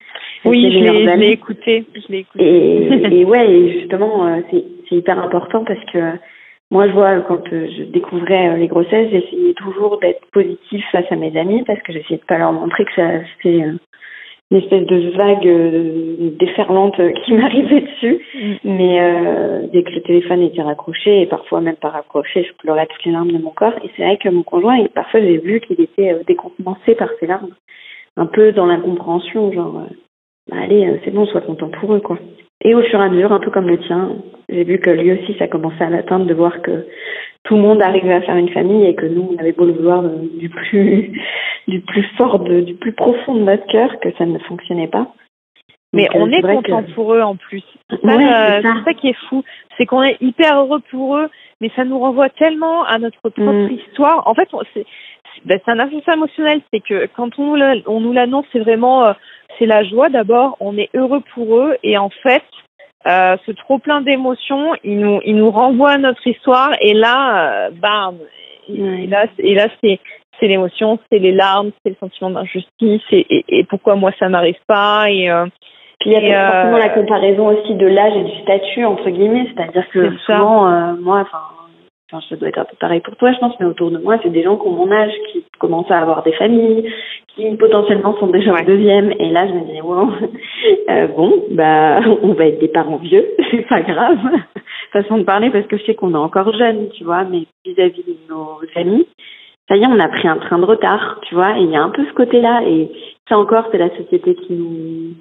[0.46, 2.44] Oui, je l'ai je écouté, je l'ai écouté.
[2.44, 6.00] Et, et ouais, justement, c'est c'est hyper important parce que
[6.72, 11.12] moi, je vois quand euh, je découvrais euh, les grossesses, j'essayais toujours d'être positive face
[11.12, 13.74] à mes amis parce que j'essayais de pas leur montrer que ça c'était euh,
[14.52, 18.20] une espèce de vague déferlante qui m'arrivait dessus.
[18.36, 18.56] Mm.
[18.66, 22.86] Mais euh, dès que le téléphone était raccroché, et parfois même pas raccroché, je pleurais
[22.86, 23.74] toutes les larmes de mon corps.
[23.84, 27.26] Et c'est vrai que mon conjoint, il- parfois j'ai vu qu'il était décontenancé par ses
[27.26, 27.56] larmes,
[28.16, 29.86] un peu dans l'incompréhension, genre,
[30.48, 32.20] bah, allez, c'est bon, sois content pour eux, quoi.
[32.64, 34.10] Et au fur et à mesure, un peu comme le tien,
[34.50, 36.86] j'ai vu que lui aussi, ça commençait à l'atteindre de voir que
[37.44, 39.72] tout le monde arrivait à faire une famille et que nous, on avait beau le
[39.74, 41.12] vouloir euh, du plus,
[41.68, 45.08] du plus fort, de- du plus profond de notre cœur, que ça ne fonctionnait pas.
[45.94, 47.64] Mais Donc, euh, on est content que- pour eux en plus.
[47.90, 48.94] C'est ça, Ouais, euh, c'est ça.
[48.94, 49.44] qui est fou.
[49.78, 51.30] C'est qu'on est hyper heureux pour eux,
[51.62, 53.72] mais ça nous renvoie tellement à notre propre Mm.
[53.72, 54.28] histoire.
[54.28, 54.50] En fait,
[55.46, 56.62] ben, c'est un ascenseur émotionnel.
[56.74, 59.14] C'est que quand on, nous la- on nous l'annonce, c'est vraiment euh,
[59.58, 60.58] c'est la joie d'abord.
[60.60, 62.44] On est heureux pour eux et en fait,
[63.08, 67.68] euh, ce trop plein d'émotions, il nous il nous renvoie à notre histoire et là,
[67.68, 68.16] euh, bam.
[68.72, 70.00] Et, là, c'est- et là c'est
[70.40, 74.30] c'est l'émotion, c'est les larmes, c'est le sentiment d'injustice et, et, et pourquoi moi ça
[74.30, 75.46] m'arrive pas et euh,
[76.00, 79.10] Puis il y a euh, forcément la comparaison aussi de l'âge et du statut, entre
[79.10, 79.48] guillemets.
[79.54, 81.40] C'est-à-dire que souvent, euh, moi, enfin,
[82.12, 84.18] enfin, ça doit être un peu pareil pour toi, je pense, mais autour de moi,
[84.24, 86.92] c'est des gens qui ont mon âge, qui commencent à avoir des familles,
[87.36, 89.12] qui potentiellement sont déjà en deuxième.
[89.20, 90.10] Et là, je me dis, wow,
[90.90, 94.20] euh, bon, bah, on va être des parents vieux, c'est pas grave.
[94.92, 98.04] Façon de parler, parce que je sais qu'on est encore jeunes, tu vois, mais vis-à-vis
[98.04, 99.08] de nos amis,
[99.68, 101.76] ça y est, on a pris un train de retard, tu vois, et il y
[101.76, 102.90] a un peu ce côté-là, et
[103.28, 105.14] ça encore, c'est la société qui nous,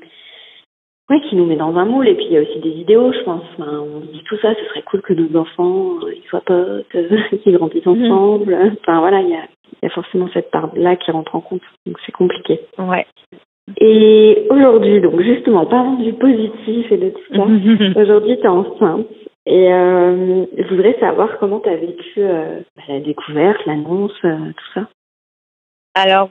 [1.10, 2.08] oui, qui nous met dans un moule.
[2.08, 3.42] Et puis il y a aussi des idéaux, je pense.
[3.58, 7.18] On dit tout ça, ce serait cool que nos enfants euh, ils soient potes, euh,
[7.42, 8.10] qu'ils grandissent Mhm.
[8.12, 8.58] ensemble.
[8.82, 11.62] Enfin voilà, il y a, il y a forcément cette part-là qui rentre en compte.
[11.86, 12.60] Donc c'est compliqué.
[12.78, 13.06] ouais.
[13.76, 17.42] Et aujourd'hui, donc justement, parlons du positif et de tout ça.
[18.00, 19.06] Aujourd'hui, tu es enceinte.
[19.44, 24.36] Et euh, je voudrais savoir comment tu as vécu euh, bah, la découverte, l'annonce, euh,
[24.56, 24.88] tout ça.
[25.94, 26.30] Alors,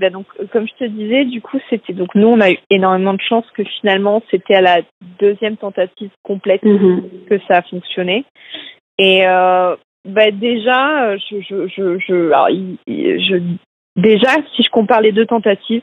[0.00, 3.14] bah donc, comme je te disais, du coup, c'était donc nous, on a eu énormément
[3.14, 4.80] de chance que finalement, c'était à la
[5.20, 7.02] deuxième tentative complète Mhm.
[7.28, 8.24] que ça a fonctionné.
[8.98, 13.36] Et euh, bah déjà, euh, je, je, je, je, alors, il- il- je,
[13.96, 15.82] déjà, si je compare les deux tentatives,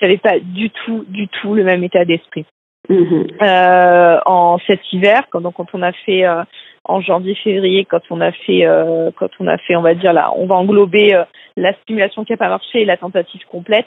[0.00, 2.46] j'avais pas du tout, du tout le même état d'esprit.
[2.88, 3.26] Mhm.
[3.42, 6.42] Euh, en cet hiver, quand, donc, quand on a fait euh,
[6.84, 10.32] en janvier-février, quand on a fait, euh, quand on a fait, on va dire là,
[10.36, 11.24] on va englober euh,
[11.56, 13.86] la stimulation qui n'a pas marché et la tentative complète.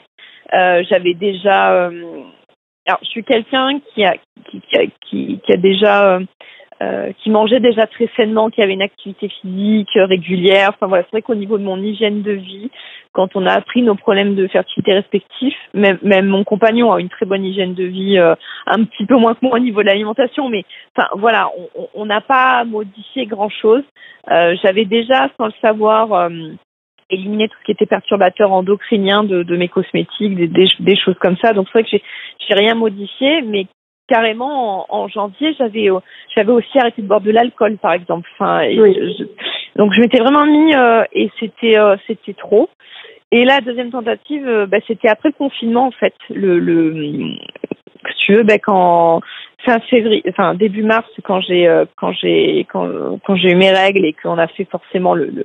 [0.52, 2.22] Euh, J'avais déjà, euh,
[2.86, 4.14] alors je suis quelqu'un qui a,
[4.50, 6.18] qui, qui a, qui, qui a déjà,
[6.80, 10.70] euh, euh, qui mangeait déjà très sainement, qui avait une activité physique euh, régulière.
[10.70, 12.70] Enfin voilà, c'est vrai qu'au niveau de mon hygiène de vie,
[13.12, 17.08] quand on a appris nos problèmes de fertilité respectifs, même, même mon compagnon a une
[17.08, 18.34] très bonne hygiène de vie, euh,
[18.66, 20.64] un petit peu moins que moi au niveau de l'alimentation, mais
[20.96, 21.50] enfin voilà,
[21.94, 23.82] on- n'a pas modifié grand chose.
[24.28, 26.28] J'avais déjà, sans le savoir, euh,
[27.10, 31.16] éliminé tout ce qui était perturbateur endocrinien de, de mes cosmétiques, des, des, des choses
[31.20, 31.52] comme ça.
[31.54, 31.96] Donc c'est vrai que
[32.46, 33.66] j'ai rien modifié, mais
[34.08, 35.98] carrément en, en janvier, j'avais euh,
[36.34, 38.28] j'avais aussi arrêté de boire de l'alcool, par exemple.
[38.34, 38.94] Enfin, et Oui.
[38.94, 39.28] je- je-
[39.76, 42.68] donc je m'étais vraiment mis euh, et c'était euh, c'était trop.
[43.32, 46.14] Et la deuxième tentative, euh, bah, c'était après le confinement en fait.
[46.30, 46.94] Le, le
[48.10, 49.20] si tu veux, bah, quand
[49.64, 52.88] fin février, enfin début mars, quand j'ai quand j'ai quand,
[53.26, 55.44] quand j'ai eu mes règles et qu'on a fait forcément le, le,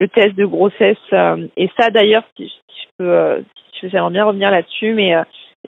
[0.00, 0.98] le test de grossesse.
[1.56, 3.44] et ça d'ailleurs, si, je- si je peux,
[3.78, 5.14] si j'aimerais bien revenir là-dessus, mais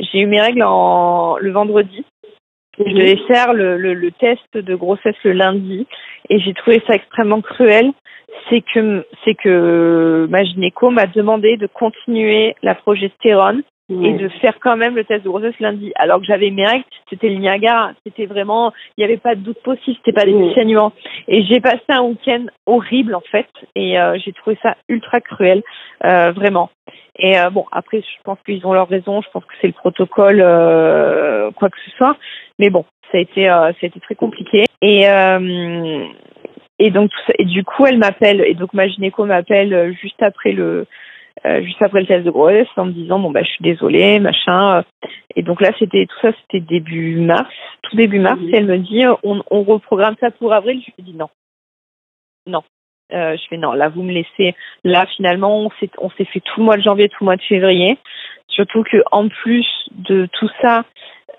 [0.01, 2.05] j'ai eu mes règles en le vendredi.
[2.79, 5.87] Je devais faire le, le, le, test de grossesse le lundi.
[6.31, 7.91] Et j'ai trouvé ça extrêmement cruel.
[8.49, 14.59] C'est que c'est que ma gynéco m'a demandé de continuer la progestérone et de faire
[14.61, 15.93] quand même le test de grossesse lundi.
[15.97, 19.41] Alors que j'avais mes règles, c'était le Niagara, c'était vraiment, il n'y avait pas de
[19.41, 20.93] doute possible, c'était pas des saignements.
[21.29, 25.63] Et j'ai passé un week-end horrible en fait, et euh, j'ai trouvé ça ultra cruel,
[26.05, 26.71] euh, vraiment.
[27.19, 29.73] Et euh, bon, après, je pense qu'ils ont leur raison, je pense que c'est le
[29.75, 30.39] protocole,
[31.55, 32.17] quoi que ce soit.
[32.59, 34.65] Mais bon, ça a été, ça a été très compliqué.
[34.81, 35.07] Et
[36.79, 40.21] et donc tout ça, et du coup, elle m'appelle, et donc ma gynéco m'appelle juste
[40.21, 40.87] après le
[41.45, 44.21] euh, juste après le test de grossesse en me disant bon bah je suis désolée
[44.21, 44.85] machin.
[45.35, 48.79] Et donc là c'était tout ça c'était début mars tout début mars et elle me
[48.79, 50.81] dit on, on reprogramme ça pour avril.
[50.81, 51.29] Je lui dis non.
[52.47, 52.63] Non.
[53.13, 54.55] Euh, je fais non là vous me laissez.
[54.85, 57.37] Là finalement on s'est on s'est fait tout le mois de janvier tout le mois
[57.37, 57.99] de février.
[58.49, 60.85] Surtout que en plus de tout ça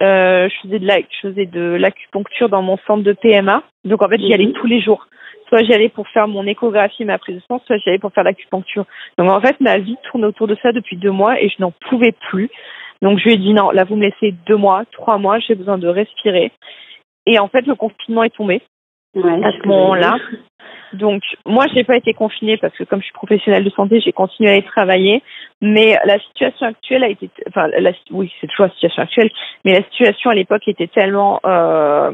[0.02, 4.02] euh, je faisais de la je faisais de l'acupuncture dans mon centre de PMA donc
[4.02, 5.08] en fait j'y allais tous les jours
[5.54, 8.12] soit j'y allais pour faire mon échographie, ma prise de sang, soit j'y allais pour
[8.12, 8.86] faire l'acupuncture.
[9.20, 11.72] Donc en fait, ma vie tourne autour de ça depuis deux mois et je n'en
[11.90, 12.50] pouvais plus.
[13.04, 15.54] Donc je lui ai dit non, là vous me laissez deux mois, trois mois, j'ai
[15.54, 16.52] besoin de respirer.
[17.28, 18.64] Et en fait, le confinement est tombé
[19.16, 20.18] à ce moment-là.
[20.94, 24.12] Donc moi, j'ai pas été confinée parce que comme je suis professionnelle de santé, j'ai
[24.12, 25.22] continué à y travailler.
[25.62, 27.70] Mais la situation actuelle a été, enfin,
[28.10, 29.30] oui, c'est toujours la situation actuelle,
[29.66, 32.12] mais la situation à l'époque était tellement euh,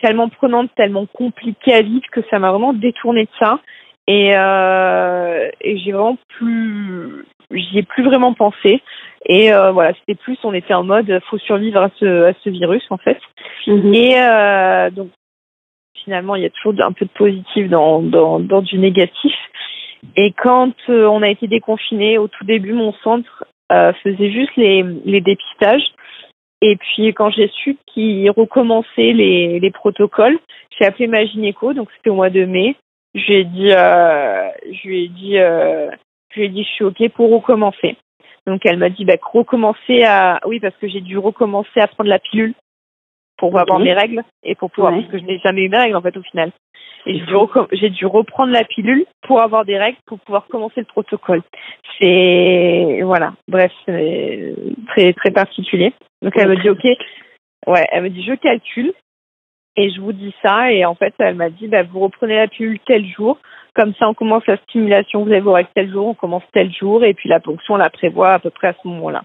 [0.00, 3.60] tellement prenante, tellement compliquée à vivre que ça m'a vraiment détourné de ça.
[4.06, 8.82] Et, euh, et j'ai vraiment plus, j'y ai plus vraiment pensé.
[9.26, 12.50] Et euh, voilà, c'était plus, on était en mode, faut survivre à ce, à ce
[12.50, 13.18] virus en fait.
[13.66, 13.94] Mhm.
[13.94, 15.10] Et euh, donc
[16.04, 19.34] finalement, il y a toujours un peu de positif dans, dans, dans du négatif.
[20.14, 24.54] Et quand euh, on a été déconfiné, au tout début, mon centre euh, faisait juste
[24.56, 25.82] les, les dépistages.
[26.62, 30.38] Et puis quand j'ai su qu'ils recommençaient les, les protocoles,
[30.78, 32.76] j'ai appelé ma gynéco, donc c'était au mois de mai.
[33.14, 35.90] Je lui ai dit, euh, je lui ai dit, euh,
[36.30, 37.96] je lui ai dit, je suis ok pour recommencer.
[38.46, 42.10] Donc elle m'a dit, bah recommencer à, oui parce que j'ai dû recommencer à prendre
[42.10, 42.54] la pilule
[43.36, 45.96] pour avoir mes règles et pour pouvoir, parce que je n'ai jamais eu mes règles
[45.96, 46.52] en fait au final.
[47.06, 47.20] Et
[47.72, 51.42] j'ai dû, reprendre la pilule pour avoir des règles pour pouvoir commencer le protocole.
[51.98, 54.54] C'est voilà, bref, c'est
[54.88, 55.92] très très particulier.
[56.22, 56.84] Donc elle me dit ok,
[57.68, 58.92] ouais, elle me dit je calcule
[59.76, 60.72] et je vous dis ça.
[60.72, 63.38] Et en fait elle m'a dit bah, vous reprenez la pilule tel jour,
[63.74, 66.72] comme ça on commence la stimulation, vous avez vos règles tel jour, on commence tel
[66.72, 67.04] jour.
[67.04, 69.22] Et puis la ponction on la prévoit à peu près à ce moment-là.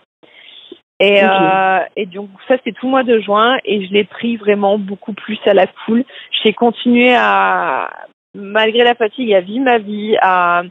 [1.01, 4.37] Et, euh, et donc ça c'était tout le mois de juin et je l'ai pris
[4.37, 6.03] vraiment beaucoup plus à la cool.
[6.43, 7.89] J'ai continué à,
[8.35, 10.61] malgré la fatigue, à vivre ma vie, à,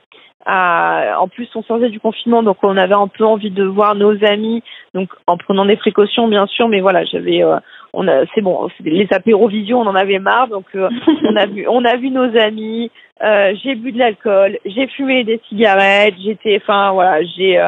[0.47, 3.97] à, en plus on sortait du confinement donc on avait un peu envie de voir
[3.97, 4.63] nos amis,
[4.95, 7.59] donc en prenant des précautions bien sûr, mais voilà j'avais, euh,
[7.93, 10.89] on a, c'est bon, les apérovisions on en avait marre donc euh,
[11.25, 15.41] on a vu, on a vu nos amis, j'ai bu de l'alcool, j'ai fumé des
[15.49, 17.59] cigarettes, j'étais, enfin voilà, j'ai,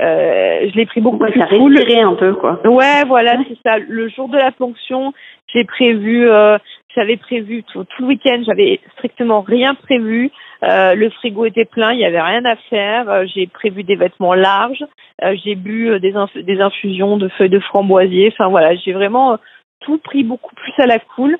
[0.00, 1.78] je l'ai pris beaucoup plus cool.
[1.78, 2.60] un peu quoi.
[2.64, 3.78] Ouais, voilà, c'est ça.
[3.78, 5.12] Le jour de la ponction,
[5.52, 6.58] j'ai prévu, euh,
[6.94, 10.30] j'avais prévu tout, tout le week-end, j'avais strictement rien prévu.
[10.62, 13.08] Euh, le frigo était plein, il y avait rien à faire.
[13.08, 14.84] Euh, j'ai prévu des vêtements larges.
[15.22, 18.32] Euh, j'ai bu des, des infusions de feuilles de framboisier.
[18.32, 19.38] Enfin voilà, j'ai vraiment
[19.80, 21.36] tout pris beaucoup plus à la cool.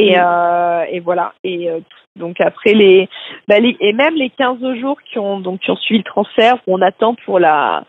[0.00, 1.32] Et, euh, et voilà.
[1.44, 1.68] Et
[2.16, 3.08] donc après les,
[3.48, 6.56] bah les, et même les 15 jours qui ont donc qui ont suivi le transfert,
[6.66, 7.84] on attend pour la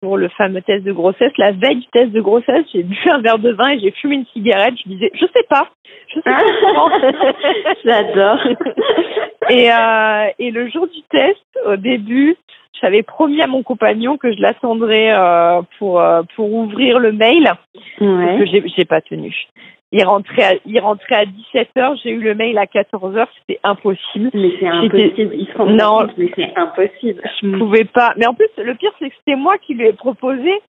[0.00, 1.32] pour le fameux test de grossesse.
[1.38, 4.16] La veille du test de grossesse, j'ai bu un verre de vin et j'ai fumé
[4.16, 4.74] une cigarette.
[4.84, 5.68] Je disais, je sais pas,
[6.08, 6.38] je sais pas.
[7.84, 8.38] J'adore.
[9.50, 12.36] et euh, et le jour du test, au début,
[12.80, 17.52] j'avais promis à mon compagnon que je l'attendrais euh, pour euh, pour ouvrir le mail
[18.00, 18.36] ouais.
[18.38, 19.34] que j'ai j'ai pas tenu.
[19.92, 24.30] Il rentrait à, il rentrait à 17h, j'ai eu le mail à 14h, c'était impossible.
[24.34, 27.22] Mais c'est impossible, ils Non, mais c'est impossible.
[27.40, 28.12] Je ne pouvais pas.
[28.16, 30.60] Mais en plus, le pire, c'est que c'était moi qui lui ai proposé.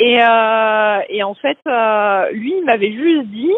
[0.00, 3.52] Et, euh, et en fait, euh, lui, il m'avait juste dit,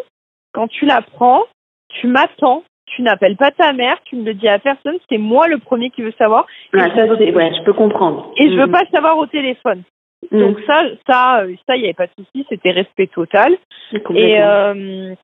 [0.52, 1.44] quand tu la prends,
[1.88, 5.48] tu m'attends, tu n'appelles pas ta mère, tu ne le dis à personne, c'est moi
[5.48, 6.46] le premier qui veut savoir.
[6.72, 8.32] Ça, ouais, je peux comprendre.
[8.36, 8.72] Et je veux mm.
[8.72, 9.82] pas savoir au téléphone.
[10.32, 10.40] Mm.
[10.40, 13.56] Donc ça, ça, euh, ça, il n'y avait pas de souci, c'était respect total.
[14.14, 15.14] Et euh,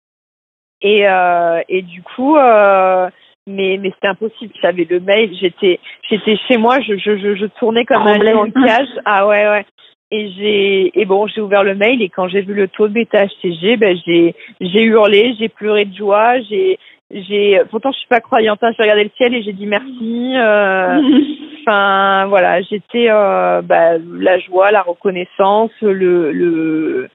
[0.82, 3.08] et euh, et du coup, euh,
[3.46, 4.52] mais mais c'était impossible.
[4.62, 8.42] J'avais le mail, j'étais j'étais chez moi, je je je, je tournais comme un lion
[8.42, 8.88] en cage.
[9.04, 9.66] Ah ouais ouais.
[10.10, 12.92] Et j'ai et bon, j'ai ouvert le mail et quand j'ai vu le taux de
[12.94, 16.78] bêta HCG, ben j'ai j'ai hurlé, j'ai pleuré de joie, j'ai
[17.10, 20.34] j'ai pourtant je suis pas croyante hein, j'ai regardé le ciel et j'ai dit merci
[20.36, 21.00] euh,
[21.66, 27.08] enfin voilà j'étais euh, bah, la joie la reconnaissance le le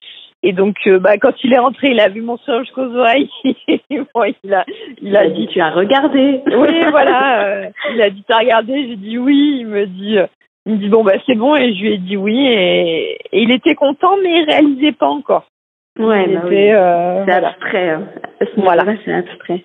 [0.46, 3.30] Et donc, euh, bah, quand il est rentré, il a vu mon sourire jusqu'aux oreilles.
[4.14, 4.66] bon, il a,
[5.02, 6.42] il a dit, tu as regardé.
[6.48, 7.46] oui, voilà.
[7.46, 8.74] euh, il a dit, t'as regardé?
[8.90, 9.60] J'ai dit oui.
[9.62, 10.28] Il me dit, euh,
[10.66, 13.42] il me dit bon bah c'est bon et je lui ai dit oui et, et
[13.42, 15.46] il était content mais il réalisait pas encore.
[15.98, 16.72] Ouais, bah oui.
[16.72, 17.48] euh, C'est voilà.
[17.50, 17.90] abstrait.
[17.92, 18.04] hein.
[18.42, 18.84] À ce Voilà.
[18.84, 19.64] moment-là, c'est abstrait.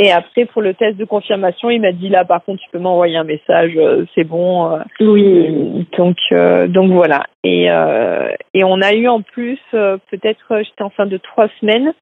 [0.00, 2.78] Et après pour le test de confirmation, il m'a dit là par contre tu peux
[2.78, 4.72] m'envoyer un message, euh, c'est bon.
[4.72, 5.86] euh, Oui.
[5.96, 7.24] donc euh, donc voilà.
[7.42, 11.92] Et euh, et on a eu en plus euh, peut-être j'étais enceinte de trois semaines.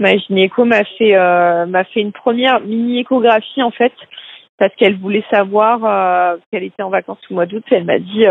[0.00, 3.92] Ma gynéco m'a fait m'a fait une première mini échographie en fait
[4.58, 7.64] parce qu'elle voulait savoir qu'elle était en vacances au mois d'août.
[7.70, 8.24] Elle m'a dit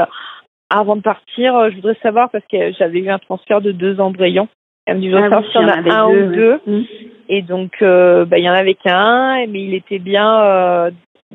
[0.69, 4.47] avant de partir, je voudrais savoir parce que j'avais eu un transfert de deux embryons.
[4.85, 6.59] Elle me dit je voudrais Ah savoir oui, y en a un ou deux.
[6.67, 6.83] ouais.
[7.29, 10.91] Et donc, euh, bah, il y en avait qu'un, mais il était bien euh,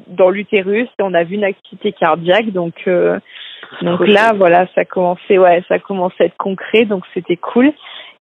[0.09, 2.51] dans l'utérus et on a vu une activité cardiaque.
[2.51, 3.19] Donc, euh,
[3.83, 7.73] donc là, voilà, ça commençait, ouais, ça commençait à être concret, donc c'était cool.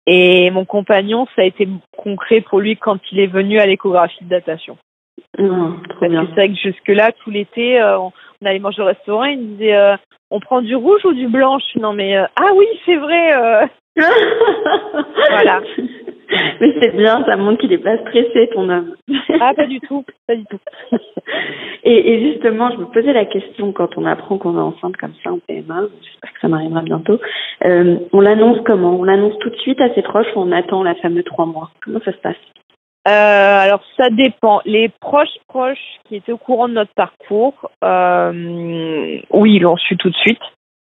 [0.08, 4.24] Et mon compagnon, ça a été concret pour lui quand il est venu à l'échographie
[4.24, 4.78] de datation.
[5.38, 6.28] Que bien.
[6.28, 8.12] c'est vrai que jusque-là, tout l'été, euh, on,
[8.42, 9.96] on allait manger au restaurant, il me disait, euh,
[10.30, 13.70] on prend du rouge ou du blanc Non, mais euh, ah oui, c'est vrai.
[15.30, 15.62] Voilà.
[16.62, 18.96] Mais c'est bien, ça montre qu'il est pas stressé, ton homme.
[19.40, 20.60] ah, pas du tout, pas du tout.
[21.88, 25.14] Et, et justement, je me posais la question quand on apprend qu'on est enceinte comme
[25.24, 27.20] ça en PMA, j'espère que ça m'arrivera bientôt.
[27.64, 28.96] Euh, on l'annonce comment?
[29.00, 31.70] On l'annonce tout de suite à ses proches ou on attend la fameux trois mois?
[31.84, 32.36] Comment ça se passe?
[33.08, 34.62] Euh, alors ça dépend.
[34.66, 39.96] Les proches proches qui étaient au courant de notre parcours, euh, oui, ils l'ont su
[39.96, 40.42] tout de suite.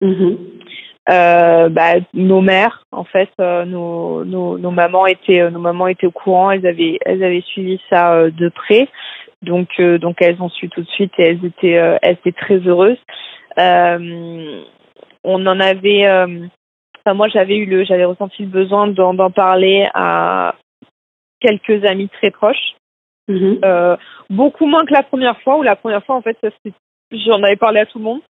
[0.01, 0.37] Mhm.
[1.09, 5.87] Euh, bah, nos mères, en fait, euh, nos, nos, nos mamans étaient euh, nos mamans
[5.87, 6.51] étaient au courant.
[6.51, 8.87] Elles avaient elles avaient suivi ça euh, de près.
[9.41, 12.97] Donc donc elles ont su tout de suite et elles étaient elles étaient très heureuses.
[13.57, 16.07] On en avait.
[16.07, 20.55] enfin, moi j'avais eu le j'avais ressenti le besoin d'en d'en parler à
[21.41, 22.75] quelques amis très proches.
[23.27, 23.59] Mhm.
[23.63, 23.95] Euh,
[24.29, 26.37] beaucoup moins que la première fois, où la première fois, en fait,
[27.11, 28.21] j'en avais parlé à tout le monde,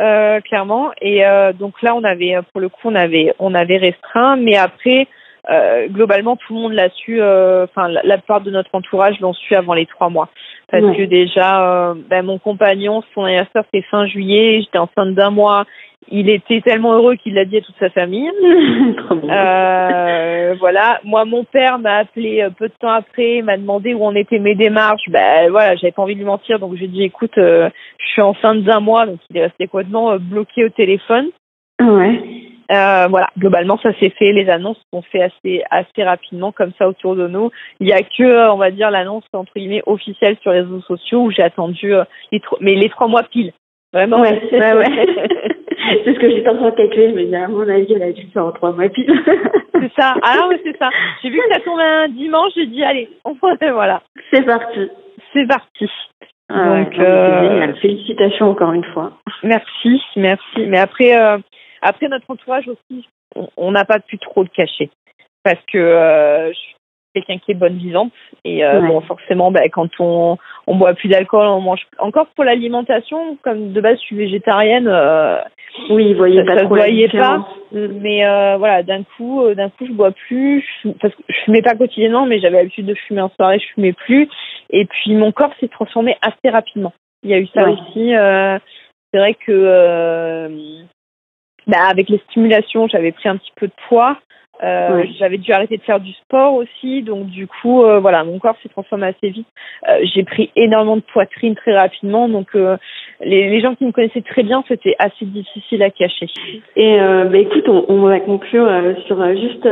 [0.00, 0.90] euh, clairement.
[1.00, 4.56] Et euh, donc là, on avait, pour le coup, on avait, on avait restreint, mais
[4.56, 5.06] après,
[5.50, 7.20] euh, globalement, tout le monde l'a su.
[7.20, 10.28] euh, Enfin, la, la plupart de notre entourage l'ont su avant les trois mois,
[10.70, 10.96] parce Ouais.
[10.96, 15.64] que déjà, euh, ben, mon compagnon, son anniversaire, c'était fin juillet, j'étais enceinte d'un mois.
[16.10, 18.30] Il était tellement heureux qu'il l'a dit à toute sa famille.
[19.30, 21.00] Euh, voilà.
[21.04, 24.38] Moi, mon père m'a appelé euh, peu de temps après, m'a demandé où en étaient
[24.38, 25.08] mes démarches.
[25.08, 28.22] Ben voilà, j'avais pas envie de lui mentir, donc j'ai dit écoute, euh, je suis
[28.22, 31.28] enceinte d'un mois, donc il est resté complètement bloqué au téléphone.
[31.80, 32.20] Ouais.
[32.72, 34.32] Euh, voilà, globalement, ça s'est fait.
[34.32, 37.50] Les annonces sont fait assez assez rapidement, comme ça autour de nous.
[37.80, 40.80] Il y a que, euh, on va dire, l'annonce entre guillemets officielle sur les réseaux
[40.82, 43.52] sociaux où j'ai attendu euh, les mais les trois mois pile.
[43.92, 44.20] Vraiment.
[44.20, 45.06] Ouais, ouais, ouais.
[46.04, 47.10] c'est ce que j'étais en train de calculer.
[47.10, 49.06] Je me disais, à mon avis, elle a dû faire en trois mois pile.
[49.74, 50.14] c'est ça.
[50.22, 50.88] Ah mais c'est ça.
[51.22, 53.34] J'ai vu que ça tombait un dimanche, j'ai dit allez, on
[53.72, 54.02] voilà.
[54.32, 54.88] c'est parti.
[55.34, 55.90] C'est parti.
[56.48, 57.74] Ah Donc, euh.
[57.82, 59.12] Félicitations encore une fois.
[59.42, 60.66] Merci, merci.
[60.66, 61.14] Mais après,
[61.82, 63.06] après notre entourage aussi,
[63.56, 64.90] on- n'a pas pu trop le cacher
[65.44, 66.74] parce que euh, je suis
[67.14, 68.12] quelqu'un qui est bonne vivante
[68.44, 68.88] et euh, Ouais.
[68.88, 73.36] bon, forcément, ben, quand on on boit plus d'alcool, on mange encore pour l'alimentation.
[73.42, 75.38] Comme de base, je suis végétarienne, euh,
[75.90, 77.38] Oui, vous voyez Ça- pas ça trop voyait pas.
[77.72, 77.86] Mm.
[78.00, 81.62] mais euh, voilà, d'un coup, d'un coup, je bois plus je, parce que je fumais
[81.62, 84.28] pas quotidiennement, mais j'avais l'habitude de fumer en soirée, je fumais plus.
[84.70, 86.92] Et puis mon corps s'est transformé assez rapidement.
[87.24, 87.72] Il y a eu ça Ouais.
[87.72, 88.12] aussi.
[89.12, 90.52] c'est vrai que
[91.66, 94.16] bah, avec les stimulations, j'avais pris un petit peu de poids.
[94.62, 95.08] Euh, Ouais.
[95.18, 98.54] J'avais dû arrêter de faire du sport aussi, donc du coup, euh, voilà, mon corps
[98.62, 99.46] s'est transformé assez vite.
[99.88, 102.78] Euh, J'ai pris énormément de poitrine très rapidement, donc les,
[103.50, 106.26] les gens qui me connaissaient très bien, c'était assez difficile à cacher.
[106.76, 108.68] Et bah, écoute, on, on va conclure
[109.06, 109.66] sur juste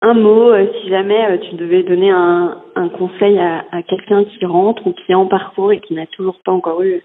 [0.00, 0.52] un mot.
[0.82, 5.12] si jamais tu devais donner un, un conseil à, à quelqu'un qui rentre ou qui
[5.12, 7.02] est en parcours et qui n'a toujours pas encore eu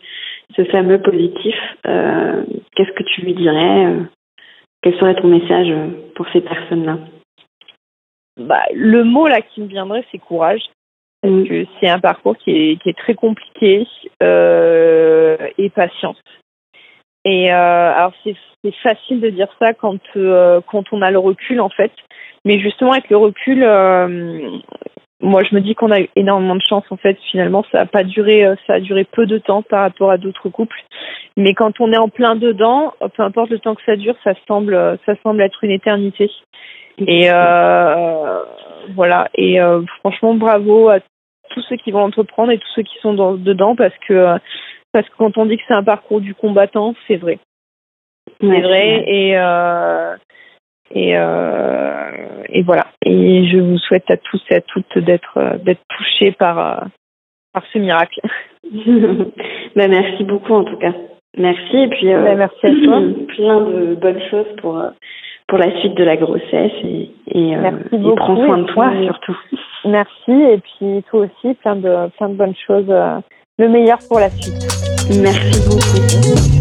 [0.56, 2.43] ce fameux positif, euh,
[2.76, 4.04] qu'est-ce que tu lui dirais euh,
[4.82, 6.98] Quel serait ton message euh, pour ces personnes-là?
[8.38, 10.62] Bah, le mot là qui me viendrait, c'est courage.
[11.22, 11.48] Parce Mm.
[11.48, 13.88] que c'est un parcours qui est, qui est très compliqué
[14.22, 16.22] euh, et patience.
[17.26, 21.20] Et euh, alors c'est c'est facile de dire ça quand euh, quand on a le
[21.20, 21.91] recul en fait,
[22.45, 24.50] mais justement avec le recul, euh,
[25.22, 27.18] moi je me dis qu'on a eu énormément de chance en fait.
[27.32, 30.18] Finalement, ça a pas duré, euh, ça a duré peu de temps par rapport à
[30.18, 30.80] d'autres couples.
[31.36, 34.34] Mais quand on est en plein dedans, peu importe le temps que ça dure, ça
[34.47, 36.30] semble ça semble être une éternité.
[36.99, 38.43] Et euh,
[38.95, 39.30] voilà.
[39.36, 40.99] Et euh, franchement, bravo à
[41.49, 44.38] tous ceux qui vont entreprendre et tous ceux qui sont dans, dedans parce que
[44.91, 47.39] parce que quand on dit que c'est un parcours du combattant, c'est vrai.
[48.41, 49.03] Ouais, C'est vrai.
[49.07, 50.15] Et euh,
[50.92, 52.88] Et, et voilà.
[53.06, 56.88] Et je vous souhaite à tous et à toutes d'être d'être touchés par
[57.54, 58.20] par ce miracle.
[59.76, 60.94] ben, merci beaucoup en tout cas.
[61.38, 63.02] Merci et puis ben, merci à toi.
[63.28, 64.82] plein de bonnes choses pour
[65.48, 69.38] pour la suite de la grossesse et, et, et prends soin de toi surtout.
[69.86, 72.94] Merci et puis toi aussi plein de plein de bonnes choses.
[73.58, 74.88] le meilleur pour la suite.
[75.22, 76.57] Merci beaucoup.